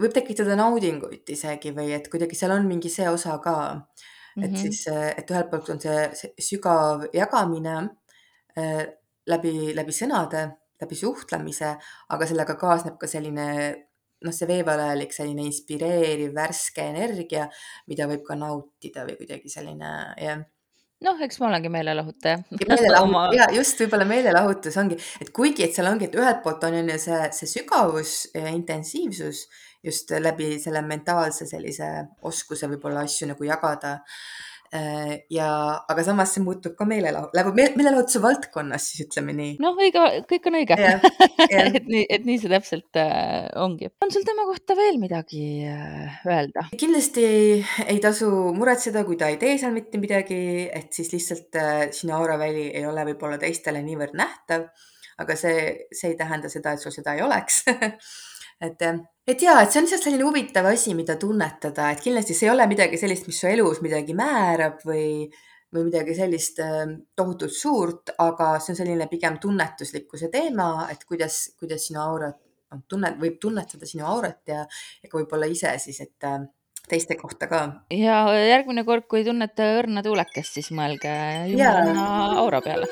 võib 0.00 0.14
tekitada 0.14 0.56
naudingut 0.58 1.30
isegi 1.30 1.72
või 1.76 1.92
et 1.96 2.08
kuidagi 2.12 2.36
seal 2.38 2.54
on 2.56 2.66
mingi 2.68 2.90
see 2.92 3.06
osa 3.10 3.38
ka. 3.42 3.56
et 4.36 4.50
mm 4.50 4.54
-hmm. 4.54 4.60
siis, 4.60 4.86
et 4.88 5.30
ühelt 5.30 5.50
poolt 5.50 5.70
on 5.70 5.80
see, 5.80 6.10
see 6.14 6.32
sügav 6.38 7.06
jagamine 7.14 7.76
äh, 8.58 8.86
läbi, 9.26 9.74
läbi 9.74 9.92
sõnade, 9.92 10.48
läbi 10.80 10.94
suhtlemise, 10.94 11.76
aga 12.08 12.26
sellega 12.26 12.54
kaasneb 12.54 12.98
ka 12.98 13.06
selline 13.06 13.46
noh, 14.24 14.32
see 14.32 14.48
veevalajalik 14.48 15.12
selline 15.12 15.44
inspireeriv 15.44 16.34
värske 16.34 16.82
energia, 16.82 17.48
mida 17.86 18.06
võib 18.06 18.24
ka 18.26 18.34
nautida 18.34 19.04
või 19.04 19.16
kuidagi 19.20 19.48
selline 19.48 20.14
jah 20.18 20.44
noh, 21.04 21.20
eks 21.26 21.40
ma 21.40 21.50
olengi 21.50 21.70
meelelahutaja 21.72 22.40
Oma... 23.02 23.26
ja 23.36 23.50
just 23.54 23.80
võib-olla 23.82 24.06
meelelahutus 24.08 24.78
ongi, 24.80 24.98
et 25.20 25.30
kuigi, 25.36 25.66
et 25.66 25.76
seal 25.76 25.90
ongi, 25.90 26.08
et 26.08 26.18
ühelt 26.18 26.42
poolt 26.44 26.64
on 26.68 26.78
on 26.80 26.90
ju 26.94 26.98
see, 27.02 27.20
see 27.38 27.52
sügavus 27.58 28.16
ja 28.34 28.48
intensiivsus 28.52 29.44
just 29.84 30.10
läbi 30.18 30.54
selle 30.62 30.82
mentaalse 30.86 31.46
sellise 31.48 31.90
oskuse 32.24 32.68
võib-olla 32.72 33.04
asju 33.04 33.28
nagu 33.34 33.46
jagada. 33.46 33.98
Äh, 34.74 35.20
ja, 35.30 35.48
aga 35.86 36.02
samas 36.02 36.32
see 36.34 36.42
muutub 36.42 36.72
ka 36.74 36.82
meelelahu-, 36.88 37.28
läheb 37.36 37.54
meelelahutuse 37.78 38.18
valdkonnas 38.24 38.88
siis 38.90 39.04
ütleme 39.04 39.30
nii. 39.36 39.52
noh, 39.62 39.76
õige, 39.78 40.02
kõik 40.26 40.48
on 40.50 40.56
õige 40.58 40.78
jah, 40.80 41.04
jah. 41.52 41.68
et 41.78 41.86
nii, 41.86 42.00
et 42.16 42.26
nii 42.26 42.40
see 42.42 42.50
täpselt 42.50 42.98
äh, 42.98 43.46
ongi. 43.62 43.92
on 44.02 44.10
sul 44.10 44.26
tema 44.26 44.48
kohta 44.48 44.74
veel 44.74 44.98
midagi 44.98 45.44
äh, 45.70 46.18
öelda? 46.26 46.66
kindlasti 46.80 47.24
ei 47.86 48.02
tasu 48.02 48.32
muretseda, 48.56 49.04
kui 49.06 49.20
ta 49.20 49.30
ei 49.30 49.38
tee 49.38 49.54
seal 49.62 49.76
mitte 49.76 50.02
midagi, 50.02 50.40
et 50.66 50.90
siis 50.96 51.14
lihtsalt 51.14 51.60
äh, 51.60 51.86
sinu 51.94 52.18
auraväli 52.18 52.72
ei 52.74 52.82
ole 52.90 53.06
võib-olla 53.12 53.38
teistele 53.38 53.84
niivõrd 53.86 54.18
nähtav. 54.18 54.66
aga 55.22 55.38
see, 55.38 55.86
see 55.94 56.16
ei 56.16 56.18
tähenda 56.18 56.50
seda, 56.50 56.74
et 56.74 56.82
sul 56.82 56.90
seda 56.98 57.14
ei 57.14 57.22
oleks 57.22 57.62
et, 58.64 58.84
et 59.26 59.42
ja, 59.44 59.56
et 59.62 59.72
see 59.72 59.80
on 59.80 59.88
lihtsalt 59.88 60.06
selline 60.08 60.26
huvitav 60.26 60.68
asi, 60.70 60.94
mida 60.96 61.16
tunnetada, 61.20 61.90
et 61.92 62.02
kindlasti 62.04 62.36
see 62.36 62.48
ei 62.48 62.54
ole 62.54 62.66
midagi 62.70 63.00
sellist, 63.00 63.28
mis 63.30 63.40
su 63.40 63.50
elus 63.50 63.82
midagi 63.84 64.16
määrab 64.16 64.82
või, 64.88 65.28
või 65.74 65.86
midagi 65.90 66.16
sellist 66.18 66.60
ähm, 66.64 66.96
tohutult 67.16 67.54
suurt, 67.54 68.14
aga 68.24 68.54
see 68.58 68.74
on 68.74 68.80
selline 68.82 69.08
pigem 69.10 69.38
tunnetuslikkuse 69.42 70.30
teema, 70.32 70.88
et 70.92 71.06
kuidas, 71.08 71.44
kuidas 71.60 71.88
sinu 71.88 72.02
aurat, 72.04 72.40
tunnet, 72.90 73.16
võib 73.20 73.38
tunnetada 73.42 73.86
sinu 73.86 74.06
aurat 74.10 74.42
ja, 74.50 74.64
ja 75.02 75.10
ka 75.10 75.20
võib-olla 75.20 75.48
ise 75.50 75.76
siis, 75.82 76.00
et 76.04 76.28
äh, 76.28 76.44
teiste 76.88 77.16
kohta 77.20 77.48
ka. 77.50 77.64
ja 77.94 78.26
järgmine 78.44 78.84
kord, 78.88 79.08
kui 79.10 79.24
tunnete 79.26 79.74
õrna 79.80 80.04
tuulekest, 80.04 80.60
siis 80.60 80.70
mõelge 80.76 81.14
jumalanna 81.52 82.06
aura 82.42 82.62
peale 82.64 82.88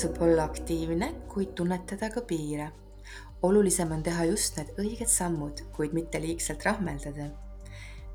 tasub 0.00 0.22
olla 0.24 0.46
aktiivne, 0.48 1.10
kuid 1.28 1.50
tunnetada 1.52 2.08
ka 2.08 2.22
piire. 2.24 2.70
olulisem 3.42 3.90
on 3.92 4.02
teha 4.02 4.24
just 4.30 4.56
need 4.56 4.70
õiged 4.80 5.10
sammud, 5.12 5.60
kuid 5.76 5.92
mitte 5.92 6.16
liigselt 6.22 6.64
rahmeldada. 6.64 7.26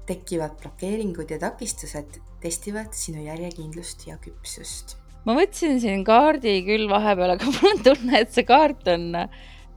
tekkivad 0.10 0.56
blokeeringud 0.62 1.30
ja 1.30 1.38
takistused 1.38 2.18
testivad 2.42 2.90
sinu 2.98 3.22
järjekindlust 3.28 4.08
ja 4.08 4.18
küpsust. 4.18 4.96
ma 5.26 5.38
võtsin 5.38 5.78
siin 5.80 6.02
kaardi 6.04 6.64
küll 6.66 6.90
vahepeal, 6.90 7.36
aga 7.36 7.46
mul 7.54 7.70
on 7.76 7.84
tunne, 7.86 8.18
et 8.18 8.34
see 8.34 8.50
kaart 8.50 8.90
on, 8.96 9.30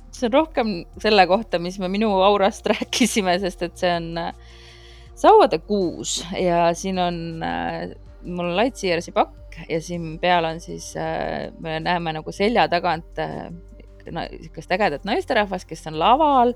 see 0.09 0.31
on 0.31 0.37
rohkem 0.39 0.75
selle 0.97 1.27
kohta, 1.29 1.61
mis 1.61 1.77
me 1.79 1.93
minu 1.93 2.09
aurast 2.25 2.67
rääkisime, 2.73 3.37
sest 3.45 3.69
et 3.69 3.77
see 3.77 3.93
on 4.01 4.33
sauade 5.13 5.61
kuus 5.61 6.23
ja 6.33 6.71
siin 6.73 7.05
on 7.05 7.21
mul 8.23 8.51
on 8.51 8.57
Lightyearsi 8.59 9.13
pakk 9.15 9.61
ja 9.69 9.81
siin 9.83 10.19
peal 10.23 10.47
on 10.49 10.61
siis, 10.61 10.93
äh, 10.97 11.49
me 11.61 11.79
näeme 11.81 12.15
nagu 12.19 12.33
selja 12.35 12.69
tagant 12.71 13.19
äh, 13.23 13.49
niisugust 14.09 14.73
ägedat 14.73 15.05
naisterahvast, 15.05 15.69
kes 15.69 15.87
on 15.91 15.99
laval, 16.01 16.55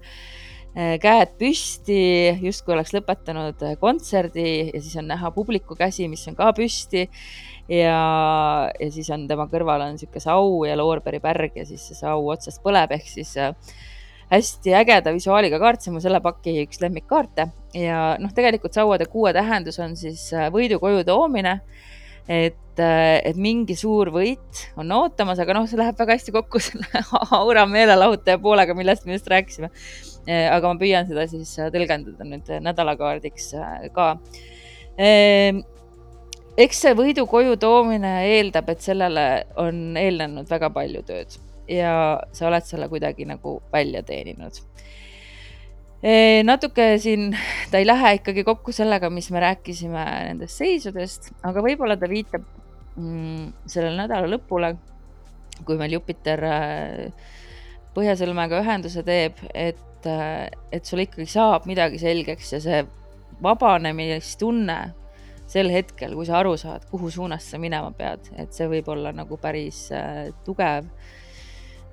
äh, 0.76 0.96
käed 1.02 1.34
püsti, 1.40 2.02
justkui 2.42 2.76
oleks 2.76 2.94
lõpetanud 2.96 3.64
kontserdi 3.80 4.46
ja 4.72 4.80
siis 4.80 4.96
on 5.00 5.10
näha 5.12 5.32
publiku 5.34 5.76
käsi, 5.78 6.08
mis 6.12 6.24
on 6.30 6.38
ka 6.38 6.52
püsti. 6.56 7.08
ja, 7.68 8.02
ja 8.80 8.90
siis 8.90 9.10
on 9.14 9.28
tema 9.28 9.46
kõrval 9.50 9.86
on 9.86 9.96
niisugune 9.96 10.22
sau 10.24 10.64
ja 10.66 10.76
loorberipärg 10.76 11.56
ja 11.56 11.66
siis 11.66 11.84
see 11.88 11.98
sau 11.98 12.26
otsast 12.32 12.62
põleb, 12.64 12.94
ehk 12.98 13.08
siis 13.08 13.36
hästi 14.32 14.72
ägeda 14.76 15.12
visuaaliga 15.12 15.60
kaart, 15.60 15.82
see 15.82 15.90
on 15.92 15.98
mu 15.98 16.02
selle 16.02 16.20
paki 16.24 16.54
üks 16.64 16.80
lemmikkaarte 16.82 17.48
ja 17.76 18.14
noh, 18.20 18.32
tegelikult 18.34 18.76
sauade 18.76 19.06
kuue 19.12 19.32
tähendus 19.36 19.78
on 19.82 19.96
siis 19.98 20.24
äh, 20.36 20.48
võidu 20.52 20.80
koju 20.80 21.04
toomine. 21.08 21.60
et, 22.28 22.78
äh, 22.78 23.18
et 23.28 23.36
mingi 23.36 23.74
suur 23.76 24.12
võit 24.14 24.62
on 24.78 24.92
ootamas, 24.94 25.40
aga 25.42 25.56
noh, 25.58 25.66
see 25.68 25.80
läheb 25.80 25.98
väga 25.98 26.16
hästi 26.16 26.32
kokku 26.32 26.62
selle 26.66 27.04
aura 27.34 27.66
meelelahutaja 27.68 28.38
poolega, 28.40 28.76
millest 28.78 29.04
me 29.06 29.18
just 29.18 29.28
rääkisime. 29.28 29.72
Äh, 30.28 30.46
aga 30.54 30.70
ma 30.70 30.80
püüan 30.80 31.08
seda 31.10 31.26
siis 31.28 31.52
tõlgendada 31.74 32.24
nüüd 32.24 32.48
nädalakaardiks 32.62 33.52
ka 33.92 34.08
ehm, 34.96 35.64
eks 36.56 36.84
see 36.86 36.96
võidu 36.96 37.26
koju 37.28 37.58
toomine 37.60 38.20
eeldab, 38.30 38.70
et 38.70 38.84
sellele 38.86 39.26
on 39.60 39.98
eelnenud 39.98 40.48
väga 40.48 40.70
palju 40.72 41.02
tööd 41.08 41.42
ja 41.72 41.94
sa 42.34 42.48
oled 42.48 42.66
selle 42.68 42.88
kuidagi 42.92 43.26
nagu 43.28 43.60
välja 43.72 44.02
teeninud. 44.06 44.60
natuke 46.44 46.96
siin, 46.98 47.30
ta 47.70 47.78
ei 47.78 47.86
lähe 47.86 48.16
ikkagi 48.18 48.42
kokku 48.44 48.72
sellega, 48.74 49.10
mis 49.10 49.30
me 49.30 49.40
rääkisime 49.40 50.02
nendest 50.28 50.58
seisudest, 50.58 51.30
aga 51.46 51.62
võib-olla 51.62 51.94
ta 51.96 52.08
viitab 52.10 52.42
mm, 52.96 53.52
sellele 53.70 53.96
nädala 54.02 54.30
lõpule, 54.30 54.72
kui 55.66 55.78
meil 55.78 55.94
Jupiter 55.96 56.42
äh, 56.48 57.30
põhjasõlmega 57.94 58.62
ühenduse 58.62 59.04
teeb, 59.06 59.38
et, 59.54 60.08
äh, 60.08 60.48
et 60.72 60.88
sul 60.88 61.04
ikkagi 61.04 61.28
saab 61.30 61.68
midagi 61.70 62.00
selgeks 62.02 62.52
ja 62.56 62.60
see 62.64 62.82
vabanemistunne 63.42 64.78
sel 65.52 65.68
hetkel, 65.72 66.14
kui 66.16 66.26
sa 66.28 66.38
aru 66.40 66.54
saad, 66.60 66.86
kuhu 66.90 67.10
suunas 67.12 67.50
sa 67.52 67.60
minema 67.60 67.92
pead, 67.96 68.30
et 68.40 68.54
see 68.56 68.68
võib 68.70 68.88
olla 68.94 69.12
nagu 69.14 69.36
päris 69.40 69.84
äh, 69.94 70.30
tugev 70.46 70.88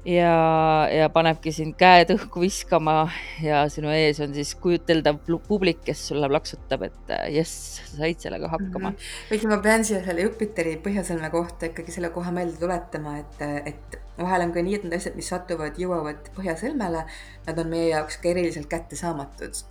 ja, 0.06 0.88
ja 0.94 1.08
panebki 1.14 1.52
sind 1.54 1.76
käed 1.80 2.12
õhku 2.14 2.44
viskama 2.44 3.10
ja 3.44 3.64
sinu 3.72 3.92
ees 3.94 4.20
on 4.24 4.34
siis 4.36 4.54
kujuteldav 4.62 5.20
publik, 5.48 5.82
kes 5.88 6.06
sulle 6.12 6.30
plaksutab, 6.32 6.86
et 6.88 7.14
äh, 7.16 7.26
jess, 7.40 7.80
sa 7.80 8.04
said 8.04 8.22
sellega 8.24 8.52
hakkama 8.52 8.92
mm. 8.92 8.96
-hmm. 8.96 9.32
kuigi 9.32 9.50
ma 9.52 9.58
pean 9.64 9.84
siia 9.86 10.04
selle 10.06 10.28
Jupiteri 10.28 10.78
põhjasõlme 10.84 11.32
kohta 11.34 11.72
ikkagi 11.72 11.96
selle 11.96 12.14
koha 12.16 12.32
meelde 12.36 12.58
tuletama, 12.62 13.18
et, 13.20 13.42
et 13.66 14.00
vahel 14.20 14.48
on 14.48 14.54
ka 14.56 14.64
nii, 14.64 14.76
et 14.80 14.86
need 14.88 14.96
asjad, 15.00 15.18
mis 15.20 15.28
satuvad, 15.34 15.80
jõuavad 15.80 16.32
põhjasõlmele, 16.38 17.04
nad 17.48 17.60
on 17.60 17.68
meie 17.68 17.90
jaoks 17.90 18.22
ka 18.24 18.32
eriliselt 18.32 18.70
kättesaamatud 18.72 19.64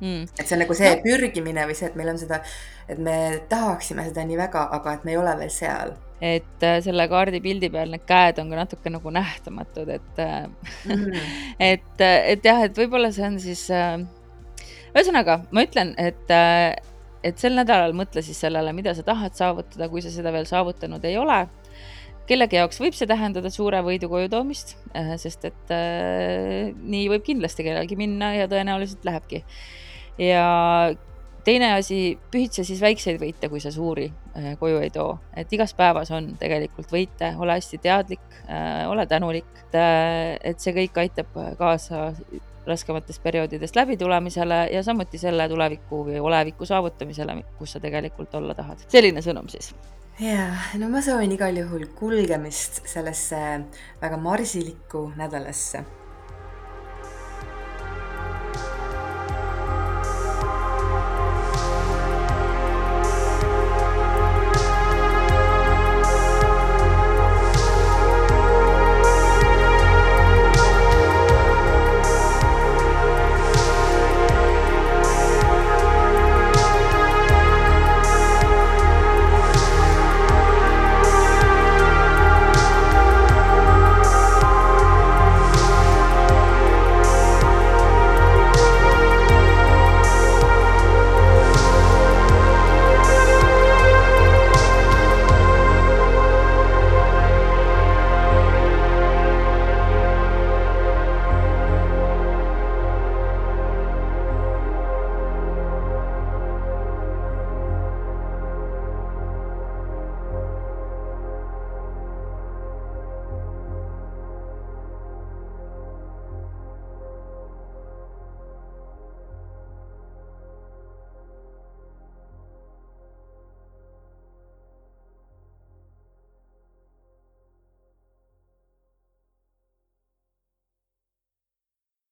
mm.. 0.00 0.22
et 0.38 0.46
see 0.46 0.56
on 0.56 0.62
nagu 0.64 0.76
see 0.78 0.94
pürgimine 1.04 1.66
või 1.66 1.78
see, 1.78 1.90
et 1.90 1.98
meil 1.98 2.14
on 2.14 2.22
seda, 2.22 2.40
et 2.88 2.98
me 2.98 3.16
tahaksime 3.48 4.06
seda 4.08 4.24
nii 4.24 4.38
väga, 4.40 4.68
aga 4.78 4.94
et 4.94 5.04
me 5.04 5.16
ei 5.16 5.20
ole 5.20 5.34
veel 5.42 5.52
seal 5.54 5.98
et 6.20 6.64
äh, 6.66 6.78
selle 6.84 7.06
kaardipildi 7.08 7.70
peal 7.72 7.92
need 7.94 8.04
käed 8.08 8.38
on 8.42 8.52
ka 8.52 8.58
natuke 8.60 8.92
nagu 8.92 9.12
nähtamatud, 9.14 9.88
et 9.88 10.20
mm. 10.20 11.06
et, 11.72 11.94
äh, 12.04 12.18
et 12.34 12.44
jah, 12.44 12.60
et 12.66 12.76
võib-olla 12.76 13.08
see 13.14 13.24
on 13.26 13.38
siis 13.40 13.64
äh,, 13.72 13.96
ühesõnaga 14.92 15.40
ma 15.50 15.64
ütlen, 15.64 15.94
et 16.00 16.34
äh, 16.34 16.76
et 17.24 17.40
sel 17.40 17.56
nädalal 17.56 17.92
mõtle 17.96 18.22
siis 18.24 18.38
sellele, 18.40 18.72
mida 18.72 18.94
sa 18.96 19.04
tahad 19.04 19.34
saavutada, 19.36 19.90
kui 19.92 20.00
sa 20.04 20.12
seda 20.12 20.32
veel 20.32 20.46
saavutanud 20.48 21.04
ei 21.08 21.18
ole. 21.20 21.42
kellegi 22.30 22.56
jaoks 22.60 22.78
võib 22.80 22.94
see 22.94 23.08
tähendada 23.10 23.50
suure 23.50 23.80
võidu 23.82 24.06
koju 24.08 24.28
toomist 24.30 24.76
sest 25.18 25.44
et 25.48 25.72
äh, 25.74 26.70
nii 26.76 27.08
võib 27.10 27.24
kindlasti 27.26 27.64
kellelgi 27.66 27.96
minna 27.96 28.34
ja 28.36 28.48
tõenäoliselt 28.48 29.04
lähebki. 29.08 29.44
ja 30.20 30.44
teine 31.44 31.72
asi, 31.74 32.18
pühitse 32.32 32.64
siis 32.66 32.80
väikseid 32.84 33.20
võite, 33.20 33.48
kui 33.48 33.60
sa 33.62 33.72
suuri 33.72 34.10
koju 34.58 34.78
ei 34.78 34.90
too, 34.94 35.18
et 35.36 35.52
igas 35.52 35.74
päevas 35.74 36.10
on 36.14 36.32
tegelikult 36.38 36.92
võite, 36.92 37.32
ole 37.38 37.58
hästi 37.58 37.80
teadlik, 37.82 38.22
äh, 38.46 38.84
ole 38.90 39.06
tänulik, 39.10 39.50
äh, 39.74 40.36
et 40.44 40.60
see 40.60 40.74
kõik 40.76 41.02
aitab 41.02 41.34
kaasa 41.58 42.10
raskematest 42.66 43.22
perioodidest 43.22 43.76
läbitulemisele 43.76 44.68
ja 44.72 44.82
samuti 44.82 45.18
selle 45.18 45.48
tuleviku 45.48 46.04
või 46.06 46.20
oleviku 46.20 46.68
saavutamisele, 46.68 47.40
kus 47.58 47.72
sa 47.72 47.80
tegelikult 47.80 48.34
olla 48.34 48.54
tahad. 48.54 48.84
selline 48.88 49.22
sõnum 49.24 49.48
siis. 49.48 49.72
Ja, 50.20 50.50
no 50.78 50.90
ma 50.92 51.00
soovin 51.00 51.32
igal 51.32 51.56
juhul 51.56 51.86
kulgemist 51.96 52.82
sellesse 52.86 53.38
väga 54.02 54.20
marsilikku 54.20 55.06
nädalasse 55.16 55.84